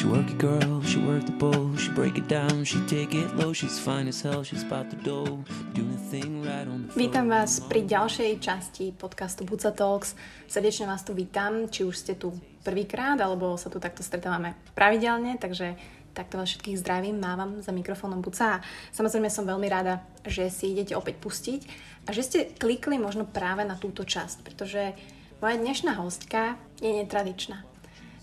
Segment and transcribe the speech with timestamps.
[0.00, 3.36] She work it girl, she work the bowl, she break it down, she take it
[3.36, 5.44] low, she's fine as hell, she's about the dough,
[5.76, 7.04] doing the thing right on the floor.
[7.04, 10.16] Vítam vás pri ďalšej časti podcastu Buca Talks.
[10.48, 12.32] Srdečne vás tu vítam, či už ste tu
[12.64, 15.76] prvýkrát, alebo sa tu takto stretávame pravidelne, takže
[16.16, 18.56] takto vás všetkých zdravím, mávam za mikrofónom Buca.
[18.56, 18.62] A
[18.96, 21.60] samozrejme som veľmi rada, že si idete opäť pustiť
[22.08, 24.96] a že ste klikli možno práve na túto časť, pretože
[25.44, 27.68] moja dnešná hostka je netradičná.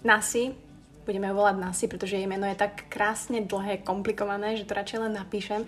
[0.01, 0.57] Nasi,
[1.07, 5.15] budeme volať Nasi, pretože jej meno je tak krásne dlhé, komplikované, že to radšej len
[5.15, 5.63] napíšem.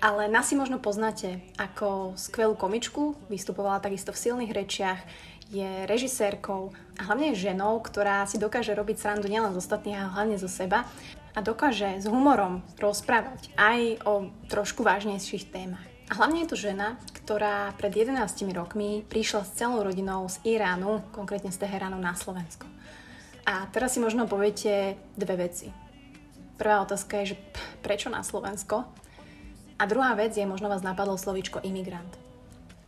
[0.00, 5.00] Ale Nasi možno poznáte ako skvelú komičku, vystupovala takisto v silných rečiach,
[5.48, 10.12] je režisérkou a hlavne je ženou, ktorá si dokáže robiť srandu nielen z ostatných, ale
[10.12, 10.84] hlavne zo seba
[11.32, 15.84] a dokáže s humorom rozprávať aj o trošku vážnejších témach.
[16.08, 18.16] A hlavne je to žena, ktorá pred 11
[18.56, 22.64] rokmi prišla s celou rodinou z Iránu, konkrétne z Teheránu na Slovensko.
[23.48, 25.72] A teraz si možno poviete dve veci.
[26.60, 27.40] Prvá otázka je, že
[27.80, 28.84] prečo na Slovensko?
[29.80, 32.12] A druhá vec je, možno vás napadlo slovíčko imigrant.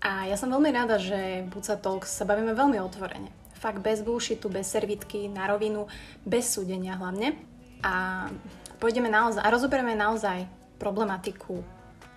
[0.05, 3.33] A ja som veľmi rada, že Buca Talks sa bavíme veľmi otvorene.
[3.57, 5.89] Fakt bez bullshitu, bez servitky, na rovinu,
[6.29, 7.41] bez súdenia hlavne.
[7.81, 8.29] A
[8.77, 10.45] pôjdeme naozaj, a rozoberieme naozaj
[10.77, 11.65] problematiku,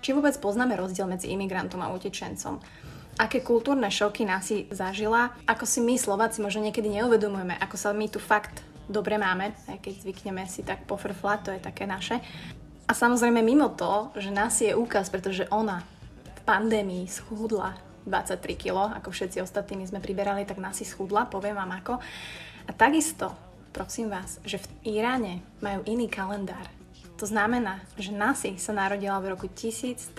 [0.03, 2.59] či vôbec poznáme rozdiel medzi imigrantom a utečencom
[3.17, 7.93] aké kultúrne šoky nás si zažila, ako si my Slováci možno niekedy neuvedomujeme, ako sa
[7.93, 12.19] my tu fakt dobre máme, aj keď zvykneme si tak pofrflať, to je také naše.
[12.83, 15.85] A samozrejme mimo to, že nás je úkaz, pretože ona
[16.27, 21.55] v pandémii schudla 23 kg, ako všetci ostatní sme priberali, tak nás si schudla, poviem
[21.55, 22.03] vám ako.
[22.67, 23.31] A takisto,
[23.71, 26.67] prosím vás, že v Iráne majú iný kalendár.
[27.15, 30.11] To znamená, že Nasi sa narodila v roku 1374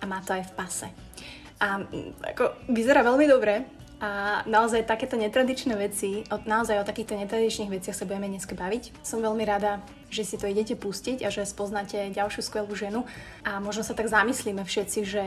[0.00, 0.88] a má to aj v pase.
[1.58, 1.82] A
[2.22, 3.66] ako, vyzerá veľmi dobre
[3.98, 9.02] a naozaj takéto netradičné veci, o, naozaj o takýchto netradičných veciach sa budeme dnes baviť.
[9.02, 13.02] Som veľmi rada, že si to idete pustiť a že spoznáte ďalšiu skvelú ženu
[13.42, 15.24] a možno sa tak zamyslíme všetci, že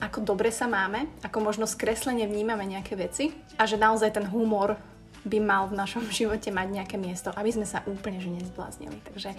[0.00, 4.80] ako dobre sa máme, ako možno skreslene vnímame nejaké veci a že naozaj ten humor
[5.28, 8.96] by mal v našom živote mať nejaké miesto, aby sme sa úplne že nezbláznili.
[9.12, 9.36] Takže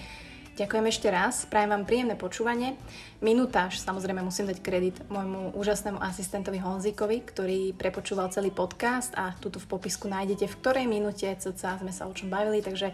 [0.62, 2.78] Ďakujem ešte raz, prajem vám príjemné počúvanie.
[3.18, 9.58] Minutáž, samozrejme musím dať kredit môjmu úžasnému asistentovi Honzíkovi, ktorý prepočúval celý podcast a tuto
[9.58, 12.94] v popisku nájdete v ktorej minúte cca sme sa o čom bavili, takže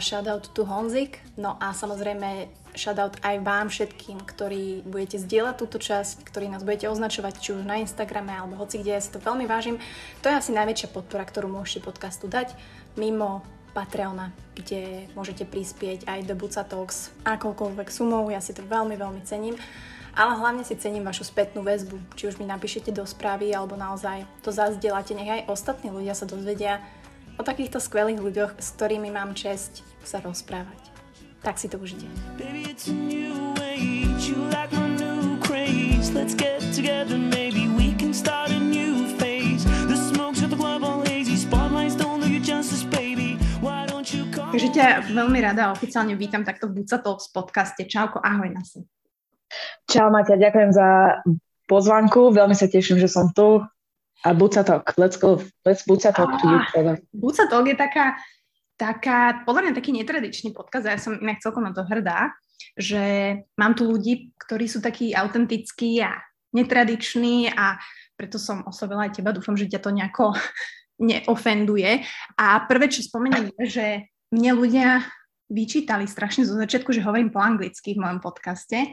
[0.00, 1.20] shoutout to Honzik.
[1.36, 6.88] No a samozrejme shoutout aj vám všetkým, ktorí budete zdieľať túto časť, ktorí nás budete
[6.88, 9.76] označovať či už na Instagrame alebo hoci kde, ja si to veľmi vážim.
[10.24, 12.56] To je asi najväčšia podpora, ktorú môžete podcastu dať
[12.96, 13.44] mimo
[13.78, 19.22] Patreona, kde môžete prispieť aj do Buca Talks akoukoľvek sumou, ja si to veľmi, veľmi
[19.22, 19.54] cením.
[20.18, 24.26] Ale hlavne si cením vašu spätnú väzbu, či už mi napíšete do správy, alebo naozaj
[24.42, 26.82] to zazdielate, nech aj ostatní ľudia sa dozvedia
[27.38, 30.82] o takýchto skvelých ľuďoch, s ktorými mám česť sa rozprávať.
[31.46, 32.10] Tak si to užite.
[32.34, 33.28] Baby, a.
[44.58, 47.86] Takže ťa veľmi rada oficiálne vítam takto v Buca Talks podcaste.
[47.86, 48.82] Čauko, ahoj Nasi.
[49.86, 51.22] Čau Matia, ďakujem za
[51.70, 53.62] pozvanku, veľmi sa teším, že som tu.
[54.26, 56.42] A Buca Talk, let's go, let's Buca Talk.
[57.14, 58.18] Buca Talk je taká,
[58.74, 62.34] taká, podľa mňa taký netradičný podcast a ja som inak celkom na to hrdá,
[62.74, 66.18] že mám tu ľudí, ktorí sú takí autentickí a
[66.50, 67.78] netradiční a
[68.18, 70.34] preto som oslovila aj teba, dúfam, že ťa to nejako
[71.14, 72.02] neofenduje.
[72.34, 73.86] A prvé, čo spomeniem, je, že
[74.32, 75.04] mne ľudia
[75.48, 78.92] vyčítali strašne zo začiatku, že hovorím po anglicky v mojom podcaste.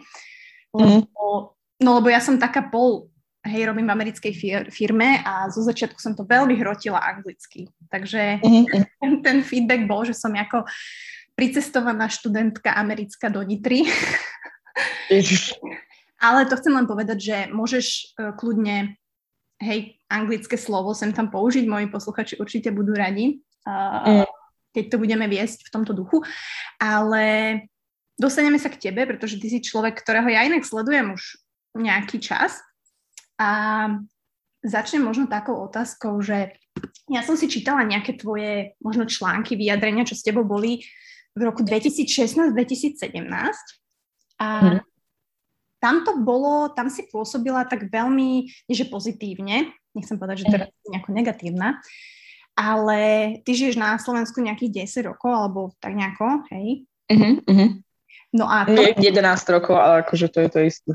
[0.71, 1.83] Lebo, mm.
[1.83, 3.11] No lebo ja som taká pol,
[3.43, 7.67] hej, robím v americkej fir- firme a zo začiatku som to veľmi hrotila anglicky.
[7.91, 8.65] Takže mm.
[8.71, 10.63] ten, ten feedback bol, že som ako
[11.35, 13.83] pricestovaná študentka americká do Nitry.
[16.25, 18.95] Ale to chcem len povedať, že môžeš uh, kľudne
[19.59, 24.34] hej, anglické slovo sem tam použiť, moji posluchači určite budú radi, uh, mm.
[24.75, 26.19] Keď to budeme viesť v tomto duchu,
[26.75, 27.23] ale
[28.19, 31.39] dostaneme sa k tebe, pretože ty si človek, ktorého ja inak sledujem už
[31.79, 32.59] nejaký čas.
[33.39, 33.87] A
[34.63, 36.55] začnem možno takou otázkou, že
[37.07, 40.83] ja som si čítala nejaké tvoje možno články, vyjadrenia, čo s tebou boli
[41.35, 42.99] v roku 2016-2017
[44.39, 44.95] a mm
[45.85, 50.67] tam to bolo, tam si pôsobila tak veľmi, nie že pozitívne, nechcem povedať, že teraz
[50.81, 51.77] je nejako negatívna,
[52.55, 52.99] ale
[53.43, 56.87] ty žiješ na Slovensku nejakých 10 rokov, alebo tak nejako, hej?
[57.11, 57.69] Uh-huh, uh-huh.
[58.35, 58.79] No a to...
[58.79, 59.03] 11
[59.51, 60.91] rokov, ale akože to je to isté.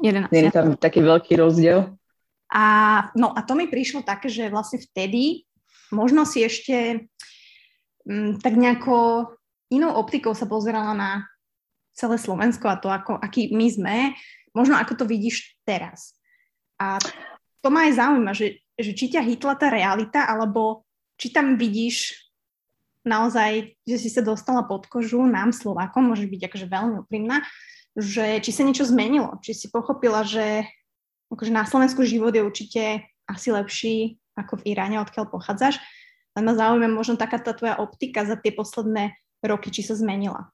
[0.00, 0.32] 11.
[0.32, 1.96] Nie je tam taký veľký rozdiel.
[2.52, 2.64] A,
[3.16, 5.48] no a to mi prišlo také, že vlastne vtedy
[5.92, 7.08] možno si ešte
[8.08, 9.28] um, tak nejako
[9.72, 11.10] inou optikou sa pozerala na
[11.92, 13.96] celé Slovensko a to, ako, aký my sme,
[14.56, 16.16] možno ako to vidíš teraz.
[16.80, 16.96] A
[17.60, 20.86] to ma aj zaujíma, že, že či ťa hitla tá realita, alebo
[21.20, 22.16] či tam vidíš
[23.02, 27.42] naozaj, že si sa dostala pod kožu nám Slovákom, môže byť akože veľmi úprimná,
[27.98, 30.64] že či sa niečo zmenilo, či si pochopila, že
[31.28, 32.82] akože na Slovensku život je určite
[33.28, 33.96] asi lepší
[34.36, 35.76] ako v Iráne, odkiaľ pochádzaš.
[36.32, 39.12] Len ma zaujíma možno taká tá tvoja optika za tie posledné
[39.44, 40.48] roky, či sa zmenila.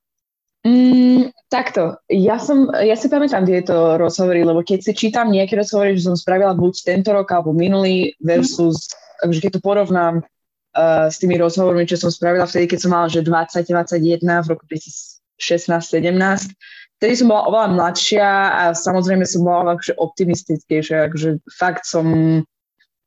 [0.66, 1.07] Mm,
[1.48, 6.08] takto, ja, som, ja si pamätám tieto rozhovory, lebo keď si čítam nejaké rozhovory, že
[6.08, 8.92] som spravila buď tento rok alebo minulý versus,
[9.24, 9.40] mm.
[9.40, 13.24] keď to porovnám uh, s tými rozhovormi, čo som spravila vtedy, keď som mala že
[13.24, 16.52] 20-21 v roku 2016-17,
[17.00, 22.06] vtedy som bola oveľa mladšia a samozrejme som bola akože optimistickejšia, akože fakt som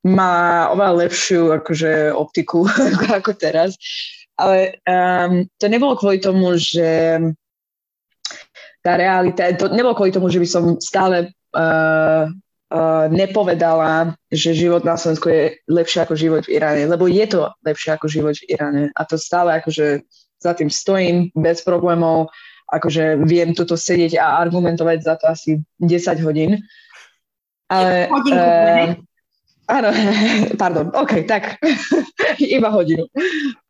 [0.02, 2.66] má oveľa lepšiu akože optiku
[3.22, 3.78] ako teraz.
[4.42, 7.22] Ale um, to nebolo kvôli tomu, že
[8.82, 14.82] tá realita, to nebolo kvôli tomu, že by som stále uh, uh, nepovedala, že život
[14.82, 18.58] na Slovensku je lepšie ako život v Iráne, lebo je to lepšie ako život v
[18.58, 20.02] Iráne a to stále akože
[20.42, 22.34] za tým stojím bez problémov,
[22.74, 26.58] akože viem tuto sedieť a argumentovať za to asi 10 hodín.
[27.70, 28.98] Ale, uh,
[29.72, 29.90] Áno,
[30.62, 31.56] pardon, OK, tak
[32.44, 33.08] iba hodinu.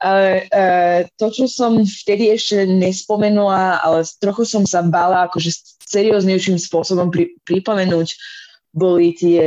[0.01, 5.53] Ale uh, to, čo som vtedy ešte nespomenula, ale trochu som sa bala akože
[5.86, 8.18] serióznejším spôsobom pri, pripomenúť,
[8.74, 9.45] boli tie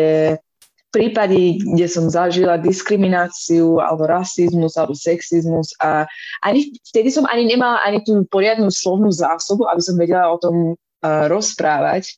[0.94, 6.06] prípady, kde som zažila diskrimináciu alebo rasizmus alebo sexizmus a
[6.46, 10.78] ani, vtedy som ani nemala ani tú poriadnu slovnú zásobu, aby som vedela o tom
[10.78, 12.14] uh, rozprávať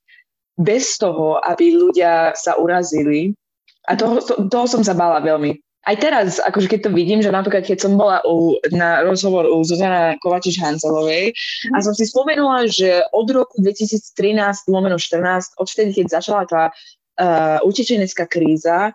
[0.61, 3.33] bez toho, aby ľudia sa urazili
[3.87, 5.57] a toho, to, toho som sa bála veľmi.
[5.87, 9.63] Aj teraz, akože keď to vidím, že napríklad keď som bola u, na rozhovor u
[9.63, 11.73] Zuzana Kovačiš-Hancelovej mm.
[11.73, 17.63] a som si spomenula, že od roku 2013 lomeno 14, odvtedy, keď začala tá uh,
[17.63, 18.91] utečenecká kríza,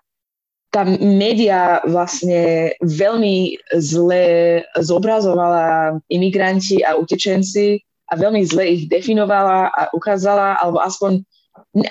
[0.71, 4.27] tá média vlastne veľmi zle
[4.75, 7.79] zobrazovala imigranti a utečenci
[8.11, 11.23] a veľmi zle ich definovala a ukázala, alebo aspoň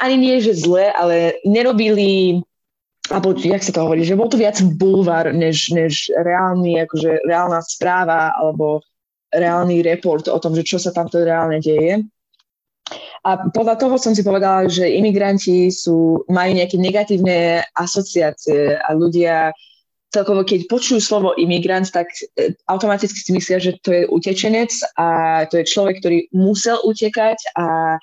[0.01, 2.41] ani nie, že zle, ale nerobili
[3.09, 7.65] alebo jak sa to hovorí, že bol to viac bulvár, než, než reálny, akože reálna
[7.65, 8.85] správa alebo
[9.33, 12.05] reálny report o tom, že čo sa tamto reálne deje.
[13.23, 19.55] A podľa toho som si povedala, že imigranti sú, majú nejaké negatívne asociácie a ľudia
[20.11, 25.09] celkovo, keď počujú slovo imigrant, tak e, automaticky si myslia, že to je utečenec a
[25.47, 27.97] to je človek, ktorý musel utekať a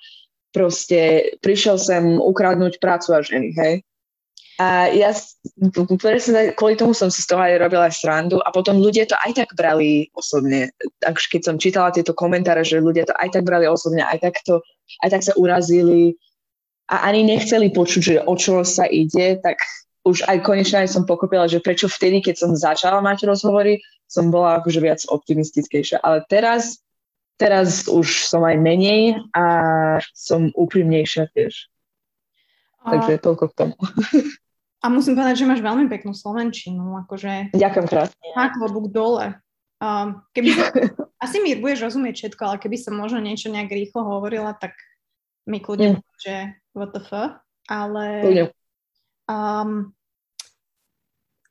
[0.56, 3.74] proste prišiel sem ukradnúť prácu a ženy, hej.
[4.58, 5.14] A ja
[6.02, 9.38] presne kvôli tomu som si z toho aj robila srandu a potom ľudia to aj
[9.38, 10.74] tak brali osobne.
[10.98, 14.42] Takže keď som čítala tieto komentáre, že ľudia to aj tak brali osobne, aj tak,
[14.42, 14.58] to,
[15.06, 16.18] aj tak sa urazili
[16.90, 19.62] a ani nechceli počuť, že o čo sa ide, tak
[20.10, 23.78] už aj konečne aj som pochopila, že prečo vtedy, keď som začala mať rozhovory,
[24.10, 26.02] som bola akože viac optimistickejšia.
[26.02, 26.82] Ale teraz,
[27.38, 29.46] teraz už som aj menej a
[30.18, 31.70] som úprimnejšia tiež.
[32.88, 33.76] Takže toľko k tomu.
[34.88, 36.96] A musím povedať, že máš veľmi peknú slovenčinu.
[37.04, 37.52] Akože...
[37.52, 38.28] Ďakujem krásne.
[38.40, 39.36] Tak, klobúk dole.
[39.84, 40.56] Um, keby,
[41.28, 44.80] asi mi budeš rozumieť všetko, ale keby som možno niečo nejak rýchlo hovorila, tak
[45.44, 46.24] mi kľudne mm.
[46.24, 47.44] že what the fuck.
[47.68, 48.08] Ale
[49.28, 49.92] um,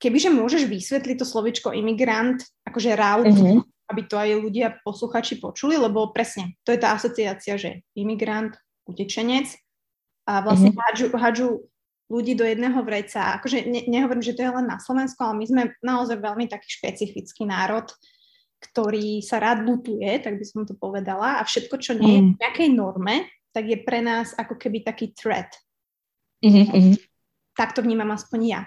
[0.01, 3.61] kebyže môžeš vysvetliť to slovičko imigrant, akože route, mm-hmm.
[3.93, 8.57] aby to aj ľudia, posluchači počuli, lebo presne, to je tá asociácia, že imigrant,
[8.89, 9.53] utečenec
[10.25, 10.85] a vlastne mm-hmm.
[10.89, 11.49] hádžu, hádžu
[12.07, 13.39] ľudí do jedného vreca.
[13.39, 16.69] Akože ne, nehovorím, že to je len na Slovensku, ale my sme naozaj veľmi taký
[16.71, 17.91] špecifický národ,
[18.63, 21.39] ktorý sa rád lutuje, tak by som to povedala.
[21.39, 22.39] A všetko, čo nie je v mm.
[22.41, 23.15] nejakej norme,
[23.51, 25.51] tak je pre nás ako keby taký threat.
[26.45, 27.01] Mm-hmm.
[27.57, 28.63] Tak to vnímam aspoň ja.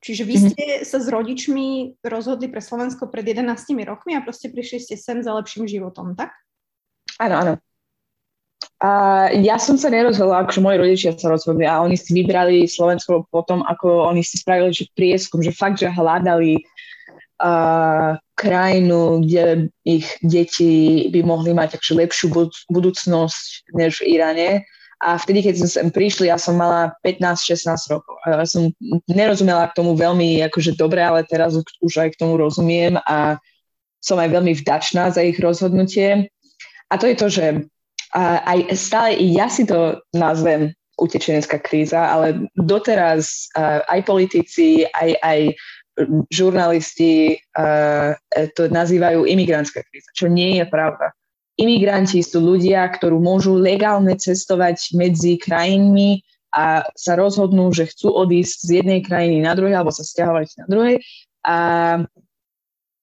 [0.00, 0.50] Čiže vy mm-hmm.
[0.54, 3.44] ste sa s rodičmi rozhodli pre Slovensko pred 11
[3.84, 6.32] rokmi a proste prišli ste sem za lepším životom, tak?
[7.20, 7.52] Áno, áno.
[8.80, 8.90] A
[9.36, 13.60] ja som sa nerozhodla, akože moji rodičia sa rozhodli a oni si vybrali Slovensko potom,
[13.68, 16.64] ako oni si spravili že prieskum, že fakt, že hľadali
[17.44, 22.26] uh, krajinu, kde ich deti by mohli mať akože lepšiu
[22.72, 24.48] budúcnosť než v Iráne.
[25.00, 28.16] A vtedy, keď sme sem prišli, ja som mala 15-16 rokov.
[28.24, 28.72] A ja som
[29.08, 33.40] nerozumela k tomu veľmi akože dobre, ale teraz už aj k tomu rozumiem a
[34.00, 36.32] som aj veľmi vdačná za ich rozhodnutie.
[36.88, 37.44] A to je to, že
[38.14, 43.48] a aj stále ja si to nazvem utečenecká kríza, ale doteraz
[43.88, 45.40] aj politici, aj, aj
[46.32, 48.16] žurnalisti uh,
[48.56, 51.12] to nazývajú imigrantská kríza, čo nie je pravda.
[51.60, 56.24] Imigranti sú ľudia, ktorí môžu legálne cestovať medzi krajinami
[56.56, 60.66] a sa rozhodnú, že chcú odísť z jednej krajiny na druhej alebo sa stiahovať na
[60.66, 60.96] druhej
[61.44, 61.56] a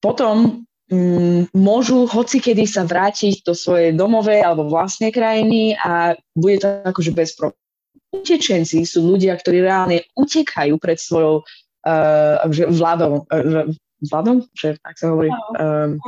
[0.02, 6.64] potom mm, môžu hoci kedy sa vrátiť do svojej domovej alebo vlastnej krajiny a bude
[6.64, 7.60] to akože bez problémov.
[8.08, 12.40] Utečenci sú ľudia, ktorí reálne utekajú pred svojou uh,
[12.72, 13.68] vládou, uh,
[14.00, 15.28] vládom, že ak sa hovorí.
[15.60, 16.00] Um,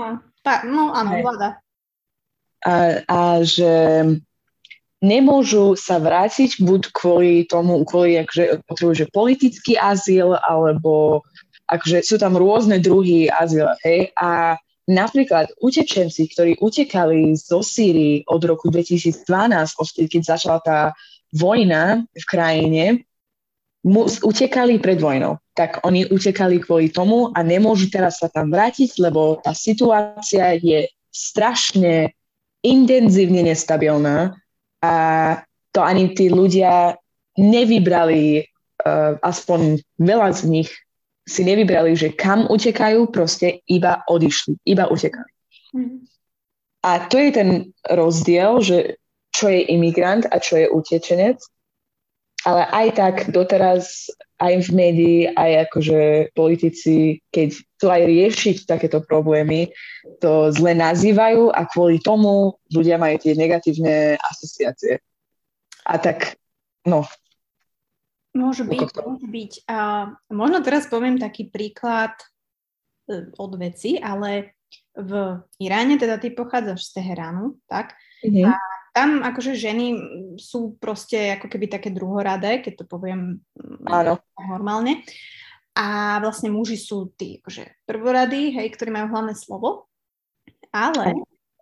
[0.63, 1.59] no áno, vláda.
[2.63, 3.71] A, a že
[5.03, 11.23] nemôžu sa vrátiť buď kvôli tomu, kvôli že potrebujú že politický azyl, alebo
[11.67, 13.67] akože sú tam rôzne druhy azyl.
[13.83, 14.11] Hej?
[14.19, 14.59] A
[14.89, 19.21] napríklad utečenci, ktorí utekali zo Sýrii od roku 2012,
[20.09, 20.79] keď začala tá
[21.29, 22.83] vojna v krajine,
[23.85, 25.37] mu, utekali pred vojnou.
[25.53, 30.89] Tak oni utekali kvôli tomu a nemôžu teraz sa tam vrátiť, lebo tá situácia je
[31.13, 32.11] strašne
[32.65, 34.35] intenzívne nestabilná
[34.83, 34.95] a
[35.71, 36.97] to ani tí ľudia
[37.39, 40.69] nevybrali, uh, aspoň veľa z nich
[41.29, 45.31] si nevybrali, že kam utekajú, proste iba odišli, iba utekali.
[45.77, 45.99] Mm-hmm.
[46.81, 47.49] A to je ten
[47.85, 48.97] rozdiel, že
[49.29, 51.37] čo je imigrant a čo je utečenec.
[52.47, 54.07] Ale aj tak doteraz
[54.39, 59.75] aj v médii, aj akože politici, keď chcú aj riešiť takéto problémy,
[60.23, 65.03] to zle nazývajú a kvôli tomu ľudia majú tie negatívne asociácie.
[65.83, 66.39] A tak,
[66.87, 67.03] no.
[68.37, 69.51] Môže byť, môže byť.
[69.65, 69.77] A
[70.29, 72.13] možno teraz poviem taký príklad
[73.09, 74.53] e, od veci, ale
[74.93, 77.97] v Iráne, teda ty pochádzaš z Teheránu, tak?
[78.21, 78.45] Mm-hmm.
[78.45, 78.53] A
[78.93, 79.85] tam akože ženy
[80.37, 84.19] sú proste ako keby také druhoradé, keď to poviem mm, Áno.
[84.37, 85.05] normálne.
[85.77, 89.87] A vlastne muži sú tí akože prvorady, hej, ktorí majú hlavné slovo.
[90.75, 91.15] Ale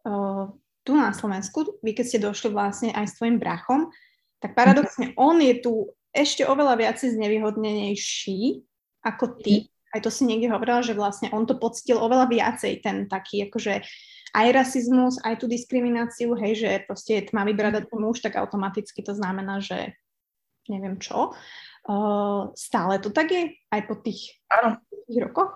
[0.07, 0.49] uh,
[0.81, 3.93] tu na Slovensku, vy keď ste došli vlastne aj s tvojim brachom,
[4.41, 8.65] tak paradoxne on je tu ešte oveľa viac znevýhodnenejší
[9.05, 9.69] ako ty.
[9.93, 13.85] Aj to si niekde hovorila, že vlastne on to pocítil oveľa viacej, ten taký akože
[14.35, 19.15] aj rasizmus, aj tú diskrimináciu, hej, že proste je tmavý bradatý muž, tak automaticky to
[19.15, 19.95] znamená, že
[20.67, 21.31] neviem čo.
[21.87, 23.55] Uh, stále to tak je?
[23.71, 24.83] Aj po tých, áno.
[25.07, 25.55] tých rokoch?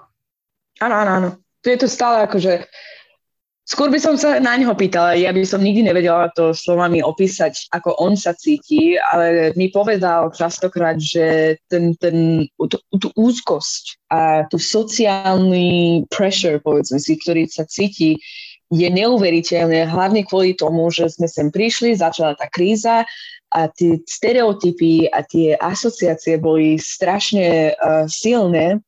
[0.80, 1.30] Áno, áno, áno.
[1.60, 2.65] Tu je to stále akože
[3.62, 7.70] Skôr by som sa na neho pýtala, ja by som nikdy nevedela to slovami opísať,
[7.70, 14.50] ako on sa cíti, ale mi povedal častokrát, že ten, ten, tú, tú úzkosť a
[14.50, 18.18] tú sociálny pressure, povedzme si, ktorý sa cíti,
[18.72, 23.06] je neuveriteľné, hlavne kvôli tomu, že sme sem prišli, začala tá kríza
[23.51, 28.80] a tie stereotypy a tie asociácie boli strašne uh, silné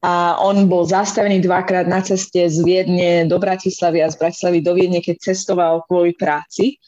[0.00, 4.72] a on bol zastavený dvakrát na ceste z Viedne do Bratislavy a z Bratislavy do
[4.72, 6.80] Viedne, keď cestoval kvôli práci.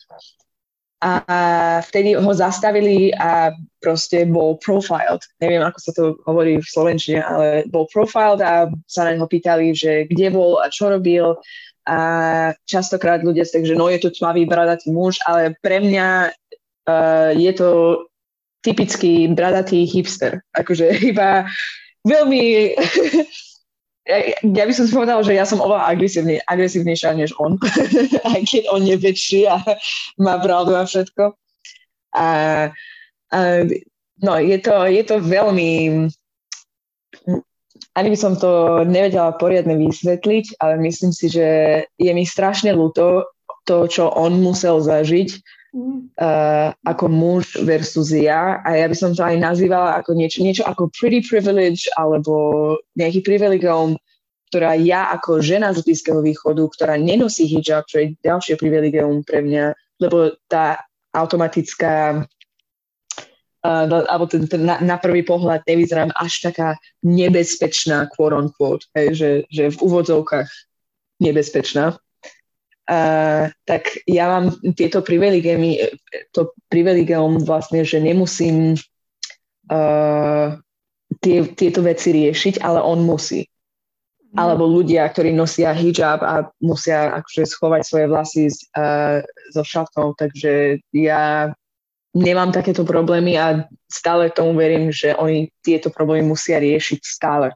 [1.02, 1.19] A
[1.83, 3.50] vtedy ho zastavili a
[3.83, 5.19] proste bol profiled.
[5.42, 9.75] Neviem, ako sa to hovorí v Slovenčine, ale bol profiled a sa na neho pýtali,
[9.75, 11.37] že kde bol a čo robil
[11.83, 11.99] a
[12.62, 16.31] častokrát ľudia si že no je to tmavý bradatý muž, ale pre mňa
[16.87, 17.69] uh, je to
[18.62, 20.47] typický bradatý hipster.
[20.54, 21.50] Akože iba
[22.06, 22.40] veľmi...
[24.59, 27.59] ja by som si povedala, že ja som oveľa agresívne, agresívnejšia než on,
[28.35, 29.62] aj keď on je väčší a
[30.25, 31.35] má pravdu a všetko.
[32.12, 32.26] A,
[33.32, 33.38] a
[34.21, 35.71] no, je to, je to veľmi
[37.92, 41.49] ani by som to nevedela poriadne vysvetliť, ale myslím si, že
[42.00, 43.28] je mi strašne ľúto
[43.68, 45.28] to, čo on musel zažiť
[45.73, 48.61] uh, ako muž versus ja.
[48.62, 53.25] A ja by som to aj nazývala ako niečo, niečo ako pretty privilege alebo nejaký
[53.25, 53.97] privilegium,
[54.52, 59.41] ktorá ja ako žena z Blízkeho východu, ktorá nenosí hijab, čo je ďalšie privilegium pre
[59.41, 60.85] mňa, lebo tá
[61.17, 62.25] automatická
[63.64, 66.69] uh, alebo ten, ten na, na prvý pohľad nevyzerám až taká
[67.00, 70.49] nebezpečná, quote on quote, hej, že, že v úvodzovkách
[71.23, 71.97] nebezpečná.
[72.82, 75.62] Uh, tak ja mám tieto privilegium,
[76.34, 78.74] to privilegium vlastne, že nemusím
[79.70, 80.58] uh,
[81.22, 83.46] tie, tieto veci riešiť, ale on musí.
[84.34, 84.36] Mm.
[84.40, 89.22] Alebo ľudia, ktorí nosia hijab a musia akože schovať svoje vlasy uh,
[89.54, 91.54] so šatkou, takže ja
[92.18, 97.54] nemám takéto problémy a stále tomu verím, že oni tieto problémy musia riešiť stále.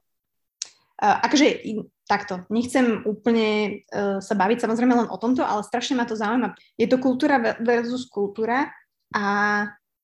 [0.97, 1.61] Uh, akože
[2.09, 6.57] takto, nechcem úplne uh, sa baviť samozrejme len o tomto, ale strašne ma to zaujíma.
[6.81, 8.73] Je to kultúra versus kultúra
[9.13, 9.25] a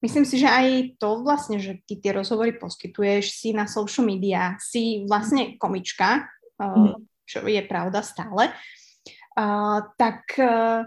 [0.04, 4.60] myslím si, že aj to vlastne, že ty tie rozhovory poskytuješ, si na social media,
[4.60, 6.28] si vlastne komička,
[6.60, 6.92] uh,
[7.24, 10.84] čo je pravda stále, uh, tak uh,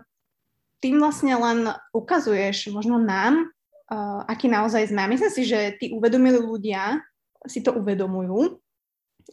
[0.85, 1.65] tým vlastne len
[1.97, 3.49] ukazuješ možno nám,
[3.89, 5.09] uh, aký naozaj sme.
[5.09, 7.01] Myslím si, že tí uvedomili ľudia
[7.49, 8.61] si to uvedomujú,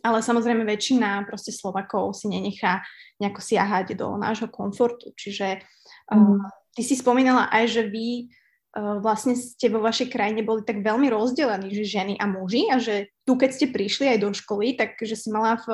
[0.00, 2.80] ale samozrejme väčšina proste Slovakov si nenechá
[3.20, 5.12] nejako siahať do nášho komfortu.
[5.12, 5.60] Čiže
[6.08, 6.40] uh,
[6.72, 8.32] ty si spomínala aj, že vy
[8.72, 12.80] uh, vlastne ste vo vašej krajine boli tak veľmi rozdelení, že ženy a muži a
[12.80, 15.68] že tu, keď ste prišli aj do školy, tak že si mala v,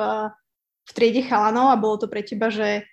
[0.83, 2.83] v triede chalanov a bolo to pre teba, že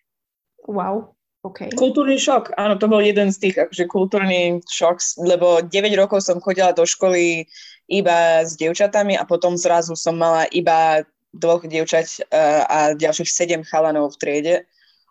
[0.71, 1.16] wow,
[1.47, 1.71] Okay.
[1.78, 6.42] Kultúrny šok, áno, to bol jeden z tých akože kultúrny šok, lebo 9 rokov som
[6.42, 7.47] chodila do školy
[7.87, 13.62] iba s dievčatami a potom zrazu som mala iba dvoch dievčať uh, a ďalších sedem
[13.62, 14.56] chalanov v triede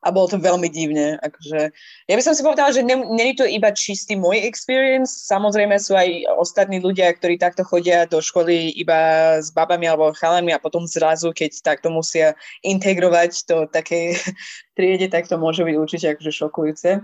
[0.05, 1.17] a bolo to veľmi divne.
[1.25, 1.73] Akože,
[2.05, 6.29] ja by som si povedala, že není to iba čistý môj experience, samozrejme sú aj
[6.37, 11.33] ostatní ľudia, ktorí takto chodia do školy iba s babami alebo chalami a potom zrazu,
[11.33, 14.21] keď takto musia integrovať do takej
[14.77, 17.01] triede, tak to môže byť určite akože šokujúce.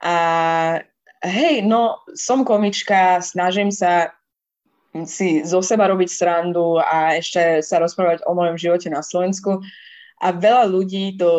[0.00, 0.16] A
[1.20, 4.16] hej, no som komička, snažím sa
[5.04, 9.62] si zo seba robiť srandu a ešte sa rozprávať o mojom živote na Slovensku.
[10.18, 11.30] A veľa ľudí to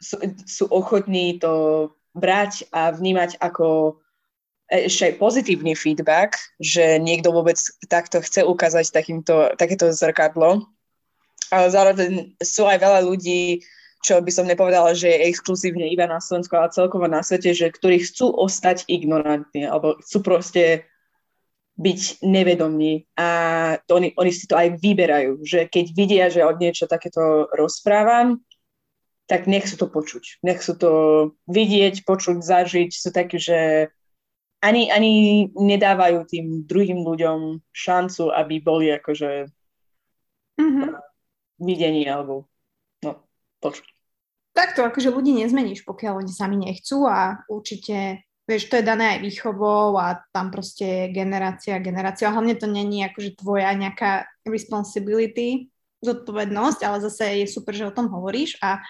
[0.00, 0.16] sú,
[0.46, 3.98] sú ochotní to brať a vnímať ako
[4.68, 7.56] ešte aj pozitívny feedback, že niekto vôbec
[7.88, 10.68] takto chce ukázať takýmto, takéto zrkadlo.
[11.48, 13.64] Ale zároveň sú aj veľa ľudí,
[14.04, 17.72] čo by som nepovedala, že je exkluzívne iba na Slovensku, ale celkovo na svete, že
[17.72, 20.84] ktorí chcú ostať ignorantní, alebo chcú proste
[21.78, 23.28] byť nevedomní a
[23.86, 28.42] to oni, oni si to aj vyberajú, že keď vidia, že od niečo takéto rozprávam,
[29.30, 30.42] tak nech sú to počuť.
[30.42, 30.90] Nech sú to
[31.46, 32.90] vidieť, počuť, zažiť.
[32.90, 33.92] Sú takí, že
[34.64, 35.12] ani, ani
[35.54, 39.52] nedávajú tým druhým ľuďom šancu, aby boli akože
[40.58, 40.90] mm-hmm.
[41.62, 42.48] videní alebo
[43.04, 43.22] no,
[43.62, 43.86] počuť.
[44.56, 49.18] Takto, akože ľudí nezmeníš, pokiaľ oni sami nechcú a určite vieš, to je dané aj
[49.20, 52.32] výchovou a tam proste generácia, generácia.
[52.32, 55.68] A hlavne to není akože tvoja nejaká responsibility,
[56.00, 58.80] zodpovednosť, ale zase je super, že o tom hovoríš a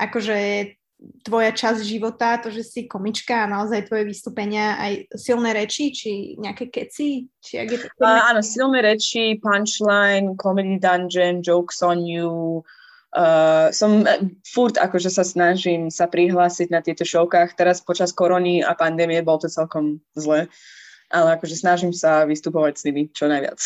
[0.00, 0.72] akože
[1.20, 6.38] tvoja časť života, to, že si komička a naozaj tvoje vystúpenia, aj silné reči, či
[6.40, 7.28] nejaké keci?
[7.44, 7.88] Či ak je to...
[8.00, 12.62] Uh, áno, silné reči, punchline, comedy dungeon, jokes on you,
[13.14, 17.54] Uh, som eh, furt akože sa snažím sa prihlásiť na tieto šovkách.
[17.54, 20.50] Teraz počas korony a pandémie bol to celkom zle,
[21.14, 23.62] ale akože snažím sa vystupovať s nimi čo najviac.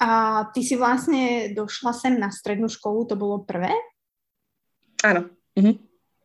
[0.00, 0.08] A
[0.56, 3.74] ty si vlastne došla sem na strednú školu, to bolo prvé?
[5.04, 5.28] Áno.
[5.60, 5.76] Mhm.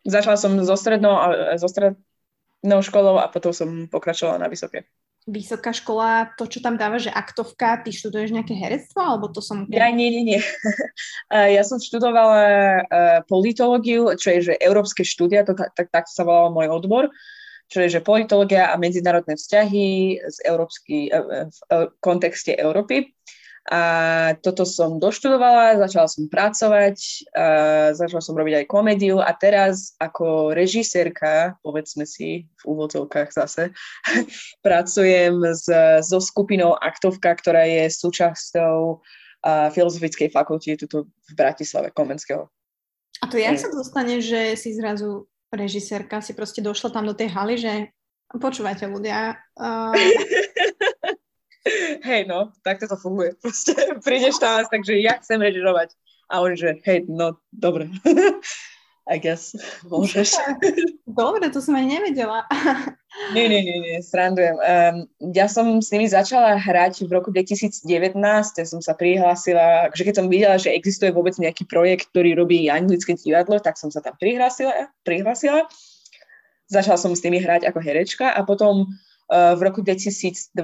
[0.08, 1.12] Začala som zo strednou,
[1.60, 4.88] zo strednou školou a potom som pokračovala na vysoké
[5.28, 9.68] vysoká škola, to, čo tam dáva, že aktovka, ty študuješ nejaké herectvo, alebo to som...
[9.70, 10.42] Ja, nie, nie, nie.
[11.58, 12.82] ja som študovala uh,
[13.28, 17.12] politológiu, čo je, že európske štúdia, to, tak, tak sa volal môj odbor,
[17.70, 23.14] čo je, že politológia a medzinárodné vzťahy z európsky, uh, v uh, kontexte Európy.
[23.68, 23.82] A
[24.40, 26.98] toto som doštudovala, začala som pracovať,
[27.36, 27.46] a
[27.92, 33.76] začala som robiť aj komédiu a teraz ako režisérka, povedzme si v úvodzovkách zase,
[34.66, 35.68] pracujem s,
[36.08, 42.48] so skupinou Aktovka, ktorá je súčasťou uh, Filozofickej fakulty tuto v Bratislave Komenského.
[43.20, 47.30] A to jak sa dostane, že si zrazu režisérka, si proste došla tam do tej
[47.36, 47.74] haly, že
[48.34, 49.94] počúvajte ľudia, uh,
[52.10, 53.36] hej no, takto to funguje.
[53.44, 55.94] Proste prídeš tam, takže ja chcem režirovať.
[56.30, 57.90] A on že, hej, no, dobre.
[59.10, 59.58] I guess,
[59.90, 60.38] môžeš.
[61.10, 62.46] Dobre, to som aj nevedela.
[63.34, 64.54] nie, nie, nie, nie, srandujem.
[64.62, 67.90] Um, ja som s nimi začala hrať v roku 2019,
[68.22, 72.70] ja som sa prihlásila, že keď som videla, že existuje vôbec nejaký projekt, ktorý robí
[72.70, 75.66] anglické divadlo, tak som sa tam prihlásila, prihlásila.
[76.70, 78.94] Začala som s nimi hrať ako herečka a potom
[79.30, 80.58] v roku 2021,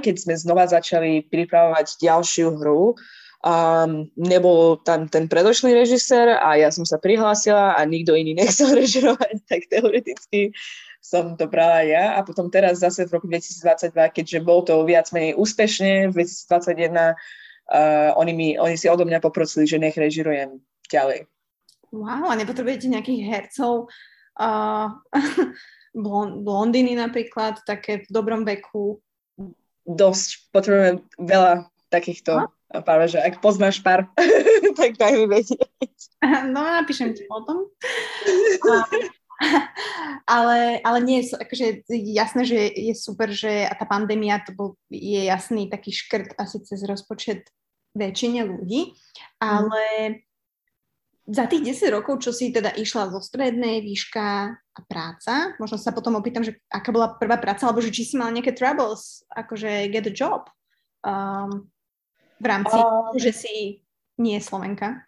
[0.00, 2.96] keď sme znova začali pripravovať ďalšiu hru,
[3.44, 8.74] um, nebol tam ten predošlý režisér a ja som sa prihlásila a nikto iný nechcel
[8.74, 10.56] režirovať, tak teoreticky
[10.98, 12.18] som to brala ja.
[12.18, 17.14] A potom teraz zase v roku 2022, keďže bol to viac menej úspešne, v 2021
[17.70, 20.58] uh, oni, mi, oni si odo mňa poprosili, že nech režirujem
[20.90, 21.28] ďalej.
[21.88, 23.88] Wow, a nepotrebujete nejakých hercov
[24.36, 24.92] uh,
[25.94, 29.00] blond, blondiny napríklad, také v dobrom veku.
[29.88, 34.12] Dosť, potrebujem veľa takýchto a práve, že ak poznáš pár,
[34.78, 35.98] tak daj mi vedieť.
[36.50, 37.70] No, napíšem ti potom.
[40.34, 45.30] ale, ale nie, akože jasné, že je super, že a tá pandémia to bol, je
[45.30, 47.46] jasný taký škrt asi cez rozpočet
[47.94, 48.98] väčšine ľudí,
[49.38, 49.82] ale
[51.28, 55.92] za tých 10 rokov, čo si teda išla zo strednej, výška a práca, možno sa
[55.92, 59.92] potom opýtam, že aká bola prvá práca, alebo že či si mala nejaké troubles, akože
[59.92, 60.48] get a job
[61.04, 61.68] um,
[62.40, 63.84] v rámci, uh, že si
[64.16, 65.04] nie Slovenka.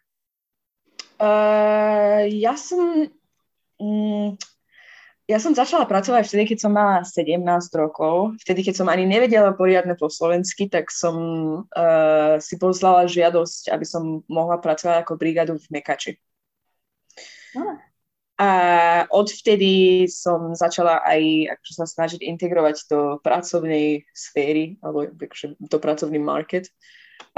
[1.16, 3.09] Uh, ja som
[3.80, 4.37] mm,
[5.31, 7.38] ja som začala pracovať vtedy, keď som mala 17
[7.79, 8.35] rokov.
[8.43, 11.16] Vtedy, keď som ani nevedela poriadne po slovensky, tak som
[11.71, 16.19] uh, si poslala žiadosť, aby som mohla pracovať ako brigádu v Mekači.
[17.55, 17.79] No.
[18.40, 18.51] A
[19.12, 26.19] odvtedy som začala aj akože sa snažiť integrovať do pracovnej sféry, alebo akože do pracovný
[26.19, 26.66] market.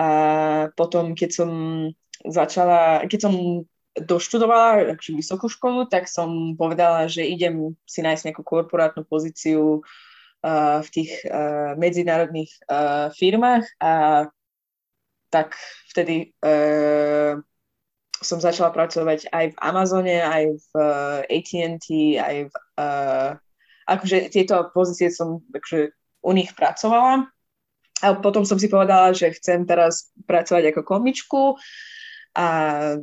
[0.01, 0.09] A
[0.79, 1.51] potom, keď som
[2.25, 3.35] začala, keď som
[3.97, 10.79] doštudovala akože vysokú školu, tak som povedala, že idem si nájsť nejakú korporátnu pozíciu uh,
[10.81, 13.93] v tých uh, medzinárodných uh, firmách a
[15.29, 15.57] tak
[15.93, 17.41] vtedy uh,
[18.23, 23.31] som začala pracovať aj v Amazone, aj v uh, AT&T, aj v uh,
[23.89, 27.27] akože tieto pozície som akože u nich pracovala.
[28.03, 31.43] A potom som si povedala, že chcem teraz pracovať ako komičku
[32.33, 32.47] a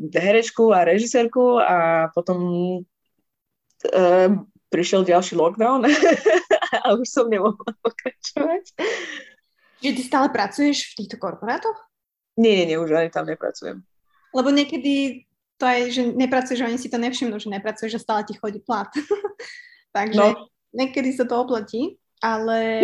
[0.10, 2.40] herečku a režisérku a potom
[3.86, 4.30] uh,
[4.70, 5.86] prišiel ďalší lockdown
[6.86, 8.64] a už som nemohla pokračovať.
[9.80, 11.78] Že ty stále pracuješ v týchto korporátoch?
[12.40, 13.84] Nie, nie, nie, už ani tam nepracujem.
[14.32, 15.26] Lebo niekedy
[15.60, 18.88] to aj, že nepracuješ, oni si to nevšimnú, že nepracuješ, že stále ti chodí plat.
[19.98, 20.48] Takže no.
[20.72, 22.80] niekedy sa to oplatí, ale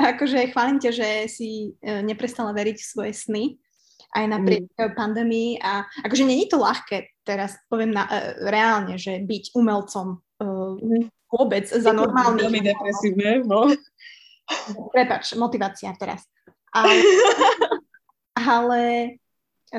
[0.00, 3.44] akože chválim ťa, že si e, neprestala veriť v svoje sny
[4.10, 4.94] aj napriek mm.
[4.98, 10.74] pandémii a akože není to ľahké, teraz poviem na, uh, reálne, že byť umelcom uh,
[11.30, 12.42] vôbec za normálny.
[12.42, 13.70] Veľmi depresívne, no.
[14.94, 16.26] Prepač, motivácia teraz.
[16.74, 16.98] Ale,
[18.50, 18.80] ale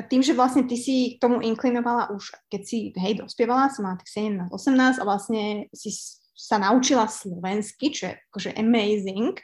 [0.08, 4.00] tým, že vlastne ty si k tomu inklinovala už, keď si, hej, dospievala, som mala
[4.00, 5.92] tak 17, 18 a vlastne si
[6.32, 9.36] sa naučila slovensky, čo je akože amazing,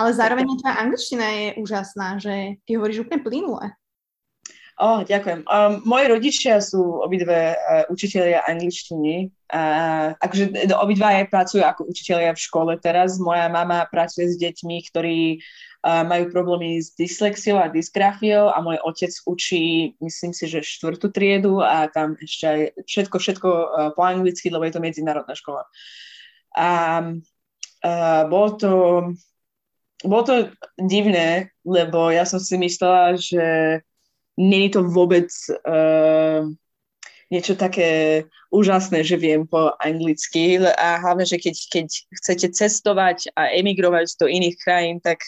[0.00, 3.66] ale zároveň tvoja angličtina je úžasná, že ty hovoríš úplne plynule.
[4.80, 5.44] Oh, ďakujem.
[5.44, 9.28] Um, moji rodičia sú obidve uh, učiteľia angličtiny.
[9.52, 13.20] Uh, akože obidva aj pracujú ako učiteľia v škole teraz.
[13.20, 15.36] Moja mama pracuje s deťmi, ktorí
[15.84, 21.12] uh, majú problémy s dyslexiou a dysgrafiou a môj otec učí, myslím si, že štvrtú
[21.12, 25.68] triedu a tam ešte aj všetko, všetko uh, po anglicky, lebo je to medzinárodná škola.
[26.56, 26.68] A
[27.84, 28.72] uh, bolo to
[30.00, 30.34] bolo to
[30.80, 33.44] divné, lebo ja som si myslela, že
[34.40, 35.28] není to vôbec
[35.68, 36.48] uh,
[37.28, 43.52] niečo také úžasné, že viem po anglicky a hlavne, že keď, keď chcete cestovať a
[43.52, 45.20] emigrovať do iných krajín, tak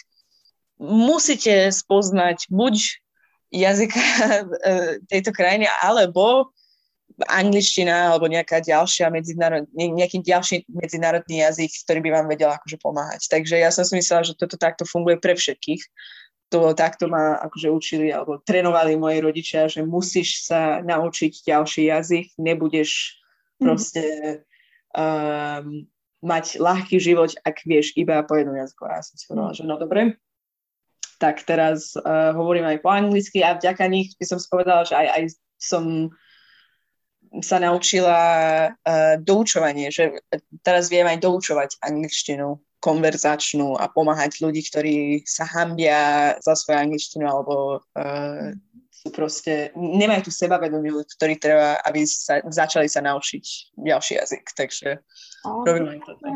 [0.81, 3.05] musíte spoznať buď
[3.53, 6.51] jazyka uh, tejto krajiny, alebo
[7.29, 13.29] angličtina alebo nejaká ďalšia medzinárod, nejaký ďalší medzinárodný jazyk, ktorý by vám vedel akože pomáhať.
[13.29, 15.83] Takže ja som si myslela, že toto takto funguje pre všetkých
[16.53, 22.27] to takto ma akože učili alebo trénovali moji rodičia, že musíš sa naučiť ďalší jazyk,
[22.37, 23.17] nebudeš
[23.57, 23.65] mhm.
[23.65, 24.05] proste
[24.93, 25.89] um,
[26.23, 28.85] mať ľahký život, ak vieš iba po jednom jazyku.
[28.85, 30.21] A ja som si povedala, že no dobre,
[31.17, 35.09] tak teraz uh, hovorím aj po anglicky a vďaka nich by som spovedala, že aj,
[35.09, 35.23] aj
[35.57, 35.85] som
[37.41, 38.21] sa naučila
[38.77, 40.21] uh, doučovanie, že
[40.61, 47.25] teraz viem aj doučovať angličtinu konverzačnú a pomáhať ľudí, ktorí sa hambia za svoju angličtinu
[47.31, 48.51] alebo uh,
[48.91, 54.45] sú proste, nemajú tú sebavedomiu, ktorý treba, aby sa, začali sa naučiť ďalší jazyk.
[54.59, 54.89] Takže
[55.47, 56.27] oh, robím aj toto.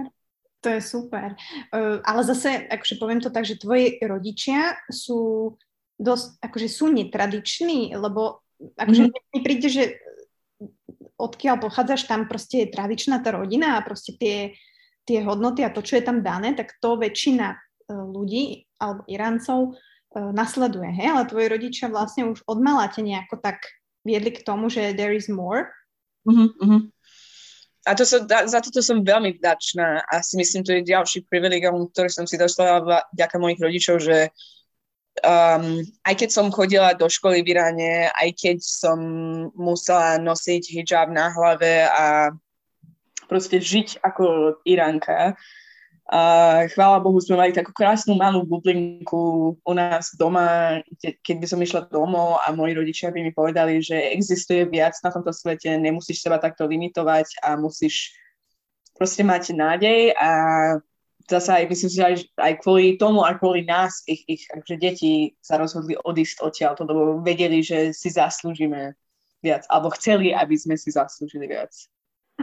[0.65, 1.35] To je super.
[1.75, 5.55] Uh, ale zase, akože poviem to tak, že tvoji rodičia sú
[5.99, 8.43] dosť, akože sú netradiční, lebo
[8.79, 9.31] akože mm-hmm.
[9.35, 9.85] mi príde, že
[11.17, 14.53] odkiaľ pochádzaš, tam proste je tradičná tá rodina a proste tie
[15.07, 17.57] tie hodnoty a to, čo je tam dané, tak to väčšina e,
[17.95, 19.73] ľudí alebo Iráncov e,
[20.19, 20.91] nasleduje.
[20.91, 21.07] Hej?
[21.15, 23.63] Ale tvoji rodičia vlastne už od maláte nejako tak
[24.03, 25.71] viedli k tomu, že there is more.
[26.27, 26.91] Uh-huh.
[27.87, 31.87] A to som, za toto som veľmi vďačná a si myslím, to je ďalší privilegium,
[31.87, 34.35] ktorý som si dostala vďaka mojich rodičov, že
[35.23, 38.99] um, aj keď som chodila do školy v Iráne, aj keď som
[39.55, 42.35] musela nosiť hijab na hlave a
[43.27, 45.35] proste žiť ako Iránka.
[46.07, 46.21] A
[46.71, 51.91] chvála Bohu, sme mali takú krásnu malú bublinku u nás doma, keď by som išla
[51.91, 56.39] domov a moji rodičia by mi povedali, že existuje viac na tomto svete, nemusíš seba
[56.39, 58.15] takto limitovať a musíš
[58.95, 60.31] proste mať nádej a
[61.27, 65.35] zase aj myslím si, aj, aj kvôli tomu a kvôli nás ich, ich akože deti
[65.43, 68.95] sa rozhodli odísť odtiaľ, lebo vedeli, že si zaslúžime
[69.43, 71.75] viac, alebo chceli, aby sme si zaslúžili viac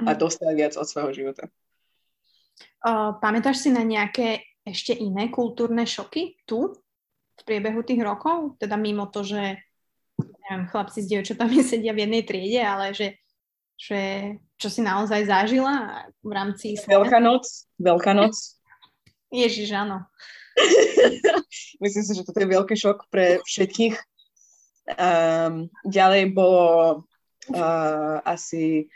[0.04, 0.20] a mhm.
[0.20, 1.48] dostali viac od svojho života.
[2.84, 6.76] Uh, pamätáš si na nejaké ešte iné kultúrne šoky tu
[7.34, 8.60] v priebehu tých rokov?
[8.60, 9.60] Teda mimo to, že
[10.20, 13.20] neviem, chlapci s dievčatami sedia v jednej triede, ale že,
[13.80, 14.00] že
[14.60, 16.76] čo si naozaj zažila v rámci...
[16.88, 17.48] Veľká noc,
[17.80, 18.36] Veľká noc.
[19.34, 20.06] Ježiš, áno.
[21.84, 23.96] Myslím si, že toto je veľký šok pre všetkých.
[25.00, 27.08] Um, ďalej bolo
[27.56, 28.92] uh, asi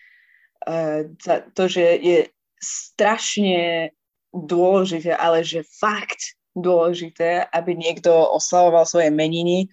[0.68, 1.08] uh,
[1.56, 2.20] to, že je
[2.60, 3.90] strašne
[4.36, 9.70] dôležité, ale že fakt dôležité, aby niekto oslavoval svoje meniny,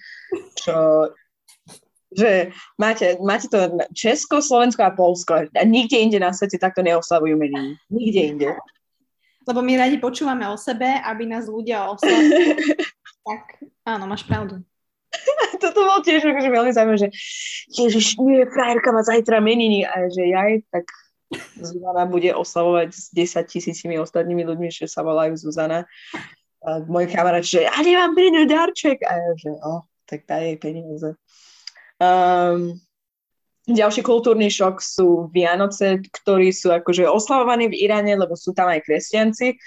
[0.61, 1.09] čo
[2.15, 3.59] že máte, máte to
[3.91, 7.75] Česko, Slovensko a Polsko a nikde inde na svete takto neoslavujú meniny.
[7.91, 8.49] Nikde inde.
[9.45, 12.55] Lebo my radi počúvame o sebe, aby nás ľudia oslavili.
[13.29, 14.63] tak áno, máš pravdu.
[15.63, 17.11] Toto bol tiež akože veľmi zaujímavé, že
[17.73, 20.85] ježiš, nie, frajerka má zajtra meniny a že jaj, tak
[21.59, 25.89] Zuzana bude oslavovať s 10 tisícimi ostatnými ľuďmi, že sa volajú Zuzana.
[26.65, 28.99] A môj kamarát, že ja nemám pri darček.
[29.05, 31.11] A ja, že oh, tak daj jej peniaze.
[31.99, 32.79] Um,
[33.67, 38.85] ďalší kultúrny šok sú Vianoce, ktorí sú akože oslavovaní v Iráne, lebo sú tam aj
[38.85, 39.59] kresťanci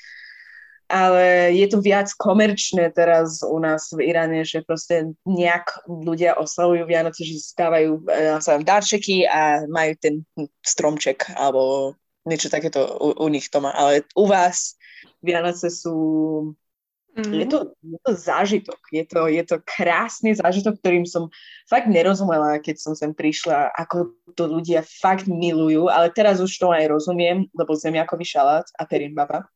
[0.87, 6.87] ale je to viac komerčné teraz u nás v Iráne, že proste nejak ľudia oslavujú
[6.87, 10.15] Vianoce, že stávajú ja e, darčeky a majú ten
[10.63, 13.75] stromček alebo niečo takéto u, u nich to má.
[13.75, 14.79] Ale u vás
[15.19, 15.95] Vianoce sú...
[17.17, 17.33] Mm.
[17.33, 21.33] Je, to, je to zážitok, je to, je to krásny zážitok, ktorým som
[21.65, 26.69] fakt nerozumela, keď som sem prišla, ako to ľudia fakt milujú, ale teraz už to
[26.69, 29.49] aj rozumiem, lebo zemiakový šalát a perimbaba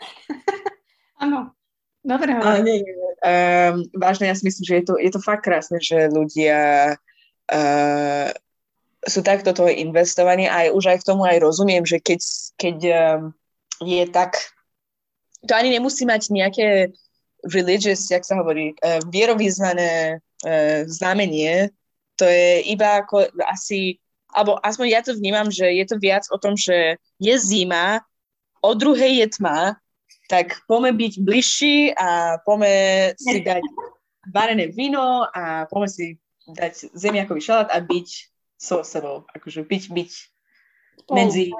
[1.24, 1.52] Áno,
[2.00, 2.32] dobre.
[2.32, 2.80] Ale nie,
[3.20, 6.94] um, vážne, ja si myslím, že je to, je to fakt krásne, že ľudia
[7.52, 8.28] uh,
[9.04, 10.48] sú takto toho investovaní.
[10.48, 12.20] A aj, už aj k tomu aj rozumiem, že keď,
[12.56, 13.20] keď um,
[13.84, 14.40] je tak,
[15.44, 16.92] to ani nemusí mať nejaké
[17.48, 21.72] religious, jak sa hovorí, uh, vierovýznané uh, znamenie,
[22.16, 23.96] to je iba ako asi,
[24.36, 28.04] alebo aspoň ja to vnímam, že je to viac o tom, že je zima,
[28.60, 29.80] o druhej je tma
[30.30, 32.74] tak poďme byť bližší a poďme
[33.18, 33.66] si dať
[34.30, 36.06] varené víno a poďme si
[36.46, 38.08] dať zemiakový šalát a byť
[38.54, 39.26] so sebou.
[39.34, 40.12] Akože byť, byť
[41.10, 41.50] medzi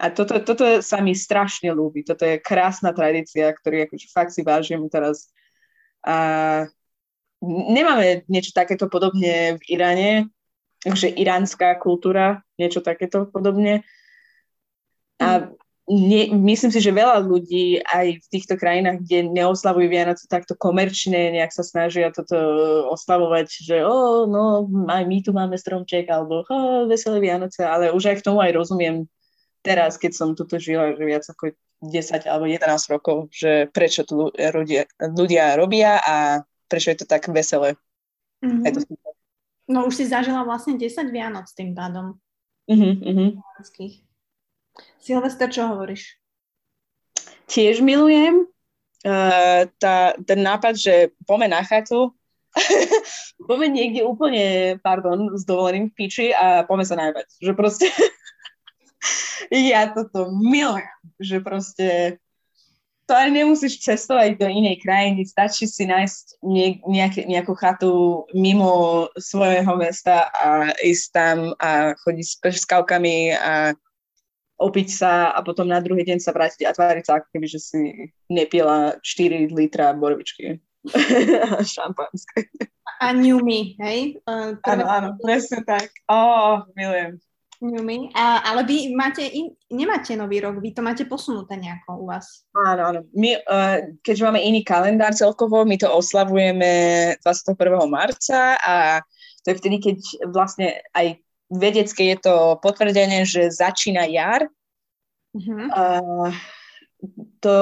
[0.00, 2.08] A toto, toto sa mi strašne ľúbi.
[2.08, 5.28] Toto je krásna tradícia, ktorú akože fakt si vážim teraz.
[6.04, 6.64] A
[7.44, 10.10] nemáme niečo takéto podobne v Iráne,
[10.80, 13.84] takže iránska kultúra, niečo takéto podobne.
[15.16, 15.48] A
[15.86, 21.30] nie, myslím si, že veľa ľudí aj v týchto krajinách, kde neoslavujú Vianoce takto komerčne,
[21.30, 22.34] nejak sa snažia toto
[22.90, 27.94] oslavovať, že o, oh, no, aj my tu máme stromček, alebo oh, veselé Vianoce, ale
[27.94, 29.06] už aj k tomu aj rozumiem
[29.62, 34.34] teraz, keď som tuto žila, že viac ako 10 alebo 11 rokov, že prečo tu
[34.34, 37.78] ľudia, ľudia robia a prečo je to tak veselé.
[38.42, 38.74] Mm-hmm.
[38.74, 38.80] to
[39.70, 42.18] no už si zažila vlastne 10 Vianoc tým pádom.
[42.66, 43.38] Uh-huh.
[45.00, 46.18] Silvester, čo hovoríš?
[47.46, 48.46] Tiež milujem.
[49.06, 52.10] Uh, tá, ten nápad, že poďme na chatu,
[53.46, 57.26] poďme niekde úplne, pardon, s dovolením v piči a poďme sa najbať.
[57.38, 57.86] Že proste
[59.70, 62.18] ja toto milujem, že proste
[63.06, 69.06] to ani nemusíš cestovať do inej krajiny, stačí si nájsť nie, nejaké, nejakú chatu mimo
[69.14, 73.78] svojho mesta a ísť tam a chodiť s prskavkami a
[74.56, 77.60] opiť sa a potom na druhý deň sa vrátiť a tváriť sa, ako keby, že
[77.60, 77.80] si
[78.32, 80.60] nepila 4 litra borovičky
[81.76, 82.48] šampanské.
[82.96, 84.16] A New Me, hej?
[84.24, 85.92] Uh, áno, áno, presne tak.
[86.08, 87.20] Oh, milujem.
[87.60, 88.08] New Me.
[88.12, 92.44] A, ale vy máte in, nemáte nový rok, vy to máte posunuté nejako u vás.
[92.56, 93.00] Áno, áno.
[93.12, 96.72] My, uh, keďže máme iný kalendár celkovo, my to oslavujeme
[97.20, 97.56] 21.
[97.88, 99.04] marca a
[99.44, 99.98] to je vtedy, keď
[100.32, 104.46] vlastne aj vedecké je to potvrdené, že začína jar.
[105.36, 105.68] Uh-huh.
[105.68, 106.30] Uh,
[107.44, 107.56] to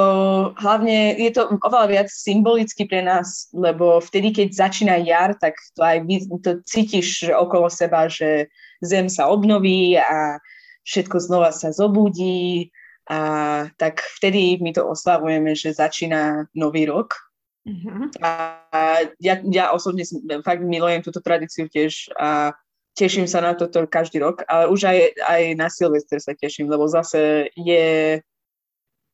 [0.56, 5.82] hlavne je to oveľa viac symbolicky pre nás, lebo vtedy, keď začína jar, tak to
[5.82, 6.06] aj
[6.40, 8.48] to cítiš okolo seba, že
[8.80, 10.38] zem sa obnoví a
[10.86, 12.70] všetko znova sa zobudí
[13.10, 17.12] a tak vtedy my to oslavujeme, že začína nový rok.
[17.64, 18.12] Uh-huh.
[18.20, 18.30] A
[19.20, 20.04] ja, ja osobne
[20.44, 22.52] fakt milujem túto tradíciu tiež a
[22.94, 26.86] teším sa na toto každý rok, ale už aj, aj na Silvester sa teším, lebo
[26.86, 28.22] zase je,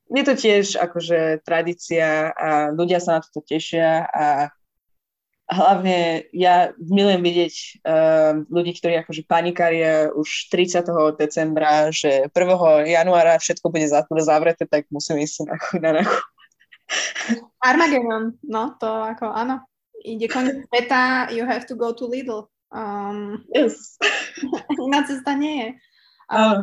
[0.06, 4.52] je to tiež akože tradícia a ľudia sa na toto tešia a
[5.50, 10.86] hlavne ja milujem vidieť uh, ľudí, ktorí akože panikária už 30.
[11.18, 12.86] decembra, že 1.
[12.86, 13.90] januára všetko bude
[14.22, 16.22] zavreté, tak musím ísť na, na nákup.
[18.46, 19.62] No to ako áno.
[20.00, 22.48] Ide koniec sveta, you have to go to Lidl.
[22.70, 23.98] Um, yes.
[24.87, 25.68] iná cesta nie je.
[26.30, 26.62] Uh,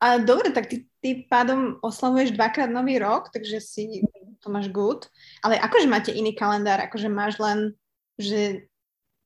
[0.00, 4.00] a dobre, tak ty, ty pádom oslavuješ dvakrát nový rok, takže si
[4.40, 5.10] to máš good.
[5.44, 7.76] Ale akože máte iný kalendár, akože máš len,
[8.16, 8.70] že,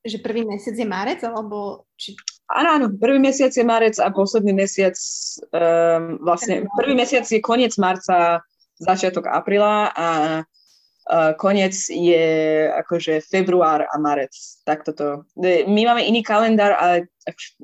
[0.03, 2.17] že prvý mesiac je marec, alebo či...
[2.51, 4.93] Áno, áno, prvý mesiac je marec a posledný mesiac,
[5.49, 8.43] um, vlastne prvý mesiac je koniec marca,
[8.75, 10.07] začiatok apríla a
[11.37, 12.25] koniec je
[12.73, 14.33] akože február a marec.
[14.65, 15.29] Tak toto.
[15.69, 17.13] My máme iný kalendár, ale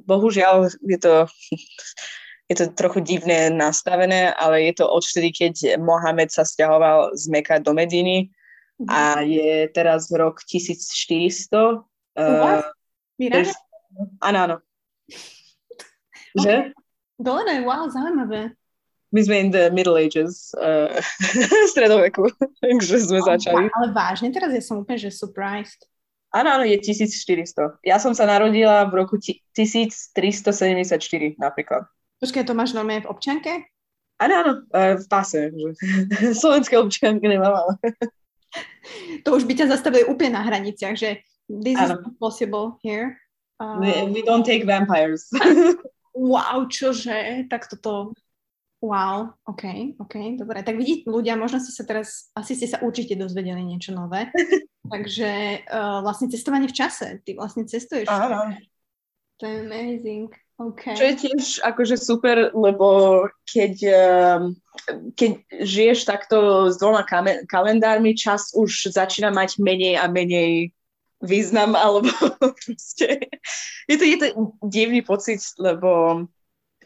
[0.06, 1.26] bohužiaľ je to,
[2.52, 7.58] je to trochu divné nastavené, ale je to odvtedy, keď Mohamed sa stiahoval z Meka
[7.58, 8.30] do Mediny
[8.90, 9.26] a mhm.
[9.30, 11.82] je teraz rok 1400.
[12.18, 12.62] Uh,
[14.22, 14.58] áno, áno.
[16.38, 16.74] Že?
[17.22, 18.58] Dobre, wow, zaujímavé
[19.12, 20.96] my sme in the middle ages, uh,
[21.72, 22.32] stredoveku,
[22.64, 23.68] takže sme oh, začali.
[23.68, 25.84] Ale vážne, teraz ja som úplne, že surprised.
[26.32, 27.84] Áno, áno, je 1400.
[27.84, 30.88] Ja som sa narodila v roku 1374
[31.36, 31.84] napríklad.
[32.24, 33.68] Počkaj, to máš normálne v občianke?
[34.16, 35.52] Áno, áno, uh, v pase.
[36.42, 37.74] Slovenské občianky nemám, ale...
[39.28, 41.20] to už by ťa zastavili úplne na hraniciach, že
[41.52, 42.00] this ano.
[42.00, 43.20] is possible here.
[43.60, 43.76] Uh...
[43.84, 45.28] We, we don't take vampires.
[46.16, 47.52] wow, čože?
[47.52, 48.16] Tak toto
[48.82, 50.66] Wow, OK, OK, dobre.
[50.66, 54.34] Tak vidíte, ľudia, možno ste sa teraz, asi ste sa určite dozvedeli niečo nové.
[54.94, 57.22] Takže uh, vlastne cestovanie v čase.
[57.22, 58.10] Ty vlastne cestuješ.
[58.10, 58.58] Áno.
[59.38, 60.34] To je amazing.
[60.58, 60.98] Okay.
[60.98, 64.40] Čo je tiež akože super, lebo keď, uh,
[65.14, 67.06] keď žiješ takto s dvoma
[67.46, 70.74] kalendármi, čas už začína mať menej a menej
[71.22, 73.30] význam, alebo proste...
[73.86, 74.28] Je to, je to
[74.66, 76.26] divný pocit, lebo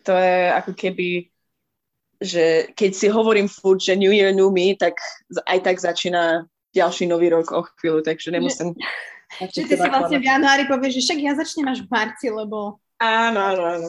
[0.04, 1.32] to je ako keby
[2.26, 4.98] že keď si hovorím furt, že New Year, New Me, tak
[5.46, 8.76] aj tak začína ďalší nový rok o chvíľu, takže nemusím...
[9.40, 12.78] Čiže ty si vlastne v januári povieš, že však ja začnem až v marci, lebo...
[13.00, 13.88] Áno, áno, áno.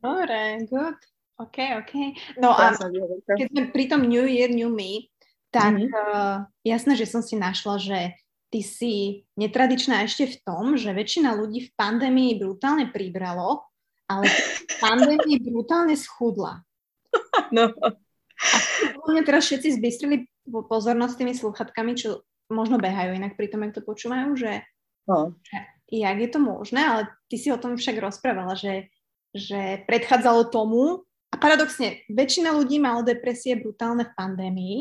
[0.00, 0.98] Dobre, good.
[1.40, 1.92] OK, OK.
[2.38, 2.76] No a
[3.34, 5.08] keď sme pri tom New Year, New Me,
[5.52, 5.92] tak mm-hmm.
[5.92, 7.98] uh, jasné, že som si našla, že
[8.52, 13.64] ty si netradičná ešte v tom, že väčšina ľudí v pandémii brutálne pribralo,
[14.04, 16.60] ale v pandémii brutálne schudla.
[17.52, 17.72] No.
[17.72, 23.78] A mňa teraz všetci zbystrili pozornosť tými sluchatkami, čo možno behajú inak pri tom, ak
[23.78, 24.66] to počúvajú, že,
[25.06, 25.38] no.
[25.46, 25.56] že
[25.88, 28.92] jak je to možné, ale ty si o tom však rozprávala, že,
[29.32, 34.78] že predchádzalo tomu a paradoxne, väčšina ľudí malo depresie brutálne v pandémii.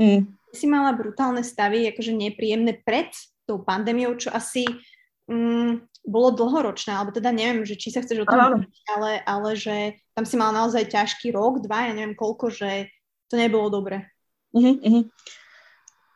[0.00, 0.20] Mm.
[0.54, 3.12] Si mala brutálne stavy, akože nepríjemné pred
[3.44, 4.64] tou pandémiou, čo asi
[5.28, 9.50] mm, bolo dlhoročné, alebo teda neviem, že či sa chceš o tom hovoriť, ale, ale
[9.56, 9.76] že
[10.12, 12.92] tam si mal naozaj ťažký rok, dva, ja neviem koľko, že
[13.32, 14.04] to nebolo dobre.
[14.52, 15.04] Uh-huh, uh-huh.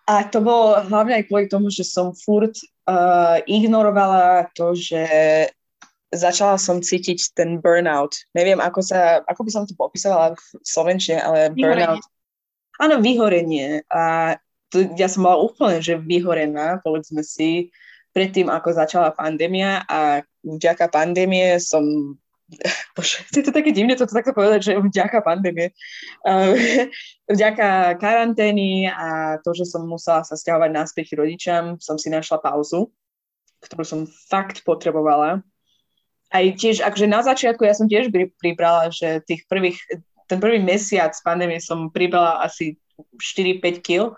[0.08, 2.56] A to bolo hlavne aj kvôli tomu, že som furt
[2.88, 5.04] uh, ignorovala to, že
[6.08, 8.16] začala som cítiť ten burnout.
[8.32, 12.00] Neviem, ako, sa, ako by som to popísala v Slovenčine, ale burnout.
[12.80, 13.84] Áno, vyhorenie.
[13.92, 14.36] A
[14.72, 17.68] to, ja som bola úplne, že vyhorená, povedzme si
[18.18, 21.86] predtým, ako začala pandémia a vďaka pandémie som
[22.96, 25.70] Bože, je to také divné toto takto povedať, že vďaka pandémie.
[26.24, 26.88] Uh,
[27.34, 32.88] vďaka karantény a to, že som musela sa stiahovať naspäť rodičom, som si našla pauzu,
[33.62, 35.44] ktorú som fakt potrebovala.
[36.28, 39.80] Aj tiež, akože na začiatku ja som tiež pribrala, že tých prvých,
[40.28, 42.80] ten prvý mesiac pandémie som pribrala asi
[43.20, 44.16] 4-5 kg.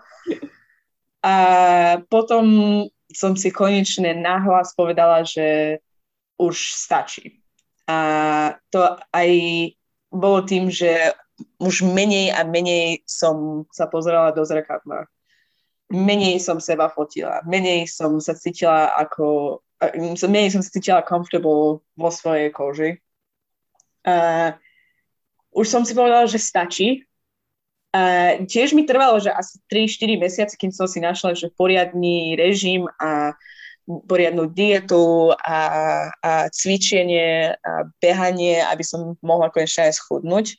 [1.21, 1.35] A
[2.09, 2.43] potom
[3.13, 5.79] som si konečne nahlas povedala, že
[6.41, 7.41] už stačí.
[7.85, 7.97] A
[8.71, 9.29] to aj
[10.11, 11.13] bolo tým, že
[11.57, 15.09] už menej a menej som sa pozerala do zrkadla.
[15.91, 19.59] Menej som seba fotila, menej som sa cítila ako,
[20.29, 22.95] menej som sa cítila comfortable vo svojej koži.
[24.07, 24.55] A
[25.51, 27.03] už som si povedala, že stačí
[27.91, 28.01] a
[28.47, 33.35] tiež mi trvalo, že asi 3-4 mesiace, kým som si našla, že poriadný režim a
[34.07, 35.59] poriadnu dietu a,
[36.23, 40.55] a cvičenie a behanie, aby som mohla konečne aj schudnúť.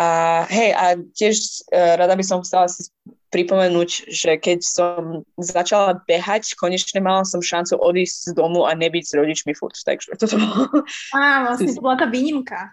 [0.00, 0.08] A
[0.48, 1.36] hej, a tiež
[1.68, 2.88] uh, rada by som chcela si
[3.28, 9.04] pripomenúť, že keď som začala behať, konečne mala som šancu odísť z domu a nebyť
[9.04, 9.76] s rodičmi furt.
[9.76, 10.84] Takže toto bolo...
[11.16, 12.72] Á, vlastne to bola tá výnimka.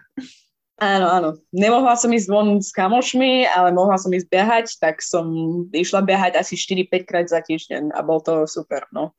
[0.80, 1.30] Áno, áno.
[1.52, 5.28] Nemohla som ísť von s kamošmi, ale mohla som ísť behať, tak som
[5.76, 9.12] išla behať asi 4-5 krát za týždeň a bol to super, no.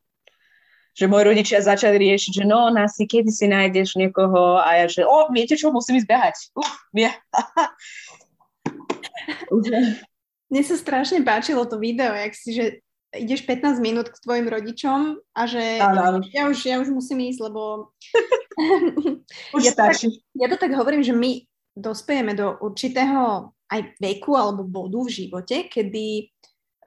[0.97, 5.05] Že moji rodičia začali riešiť, že no, Nasi, kedy si nájdeš niekoho a ja, že
[5.05, 6.36] o, viete čo, musím ísť behať.
[6.57, 7.14] Uf, vie.
[10.51, 12.82] Mne sa strašne páčilo to video, jak si, že
[13.14, 16.26] ideš 15 minút k tvojim rodičom a že áno.
[16.34, 17.93] Ja, už, ja už musím ísť, lebo
[19.55, 19.93] už ja, to tak,
[20.34, 25.72] ja to tak hovorím, že my dospejeme do určitého aj veku alebo bodu v živote,
[25.72, 26.28] kedy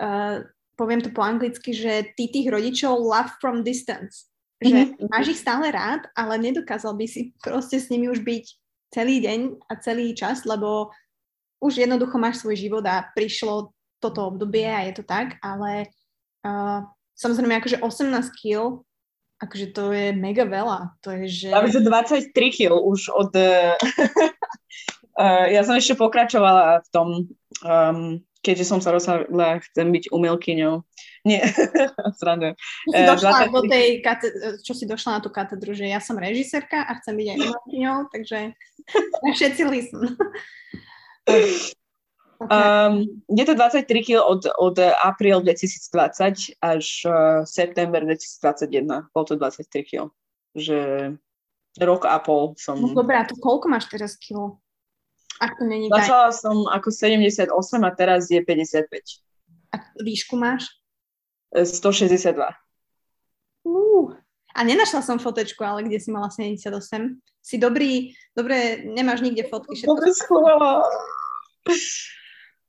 [0.00, 0.44] uh,
[0.76, 4.28] poviem to po anglicky, že ty tých rodičov love from distance.
[4.60, 5.08] Že mm-hmm.
[5.08, 8.44] máš ich stále rád, ale nedokázal by si proste s nimi už byť
[8.92, 10.92] celý deň a celý čas, lebo
[11.64, 15.88] už jednoducho máš svoj život a prišlo toto obdobie a je to tak, ale
[16.44, 16.84] uh,
[17.16, 18.84] samozrejme akože 18 kg
[19.44, 20.96] akože to je mega veľa.
[21.04, 21.48] To je, že...
[21.52, 23.32] Máme 23 kg už od...
[25.14, 27.08] Uh, ja som ešte pokračovala v tom,
[27.62, 30.82] um, keďže som sa rozhodla, chcem byť umelkyňou.
[31.24, 31.46] Nie,
[32.20, 32.58] srandujem.
[32.90, 36.84] Si, došla do tej kate- čo si došla na tú katedru, že ja som režisérka
[36.84, 38.38] a chcem byť aj umelkyňou, takže
[39.32, 40.02] všetci listen.
[42.44, 49.08] Um, je to 23 kg od, od apríl 2020 až uh, september 2021.
[49.14, 50.12] Bol to 23 kg.
[50.52, 50.78] Že
[51.80, 52.76] rok a pol som...
[52.76, 54.60] No dobré, a to koľko máš teraz kilo?
[55.40, 56.38] Ak to není Začala taj...
[56.38, 57.50] som ako 78
[57.82, 58.86] a teraz je 55.
[59.74, 60.70] A výšku máš?
[61.54, 62.34] 162.
[63.64, 64.14] Uh,
[64.54, 66.70] a nenašla som fotečku, ale kde si mala 78.
[67.44, 69.78] Si dobrý, dobre, nemáš nikde fotky.
[69.78, 69.90] Všetko.
[69.90, 70.72] Dobre schovala.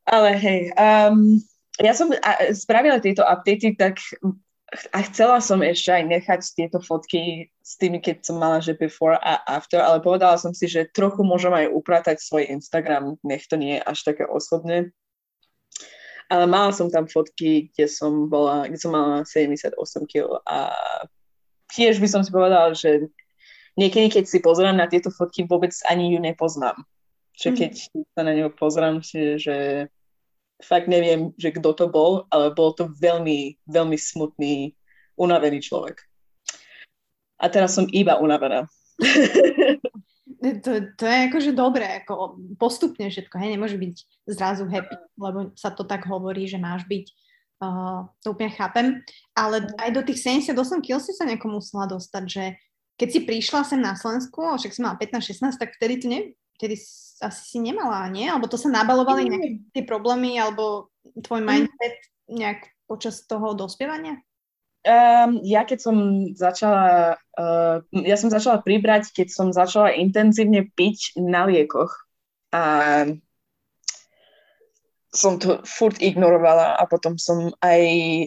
[0.05, 1.41] Ale hej, um,
[1.81, 2.13] ja som
[2.53, 3.97] spravila tieto updaty, tak
[4.65, 9.13] a chcela som ešte aj nechať tieto fotky s tými, keď som mala, že before
[9.13, 13.61] a after, ale povedala som si, že trochu môžem aj upratať svoj Instagram, nech to
[13.61, 14.89] nie je až také osobné.
[16.33, 19.77] Ale mala som tam fotky, kde som bola, kde som mala 78
[20.09, 20.73] kg a
[21.69, 23.05] tiež by som si povedala, že
[23.77, 26.81] niekedy, keď si pozerám na tieto fotky, vôbec ani ju nepoznám.
[27.37, 27.57] Že mhm.
[27.61, 28.05] keď mm.
[28.17, 28.95] sa na ňu pozerám,
[29.37, 29.85] že
[30.63, 34.71] fakt neviem, že kto to bol, ale bol to veľmi, veľmi smutný,
[35.19, 35.99] unavený človek.
[37.39, 38.67] A teraz som iba unavená.
[40.63, 43.95] to, to je akože dobré, ako postupne všetko, hej, nemôže byť
[44.31, 47.05] zrazu happy, lebo sa to tak hovorí, že máš byť,
[47.59, 49.03] uh, to úplne chápem,
[49.35, 52.43] ale aj do tých 78 kg si sa nejako musela dostať, že
[52.95, 56.75] keď si prišla sem na Slovensku, však si mala 15-16, tak vtedy to ne, vtedy
[57.21, 58.27] asi si nemala, nie?
[58.27, 61.47] Alebo to sa nabalovali nejaké tie problémy, alebo tvoj mm.
[61.47, 61.95] mindset
[62.27, 64.19] nejak počas toho dospievania?
[64.85, 65.95] Um, ja keď som
[66.37, 72.05] začala, uh, ja som začala pribrať, keď som začala intenzívne piť na liekoch.
[72.53, 72.61] A
[75.15, 77.81] som to furt ignorovala a potom som aj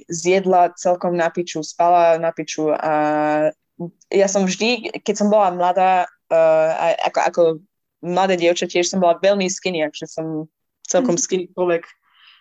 [0.09, 2.93] zjedla celkom na piču, spala na piču a
[4.11, 7.43] ja som vždy, keď som bola mladá, uh, ako, ako
[8.05, 10.47] mladé dievča, tiež som bola veľmi skinny, akže som
[10.87, 11.23] celkom mhm.
[11.23, 11.85] skinny človek.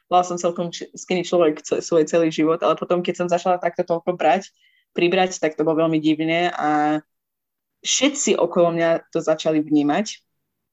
[0.07, 4.15] Bola som celkom skinny človek svoj celý život, ale potom, keď som začala takto toľko
[4.15, 4.47] brať,
[4.95, 7.03] pribrať, tak to bolo veľmi divné a
[7.83, 10.23] všetci okolo mňa to začali vnímať,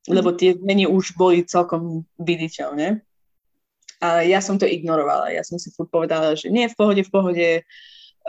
[0.07, 0.37] lebo mhm.
[0.39, 3.03] tie zmeny už boli celkom viditeľné.
[4.05, 5.33] A ja som to ignorovala.
[5.33, 7.49] Ja som si furt povedala, že nie, v pohode, v pohode.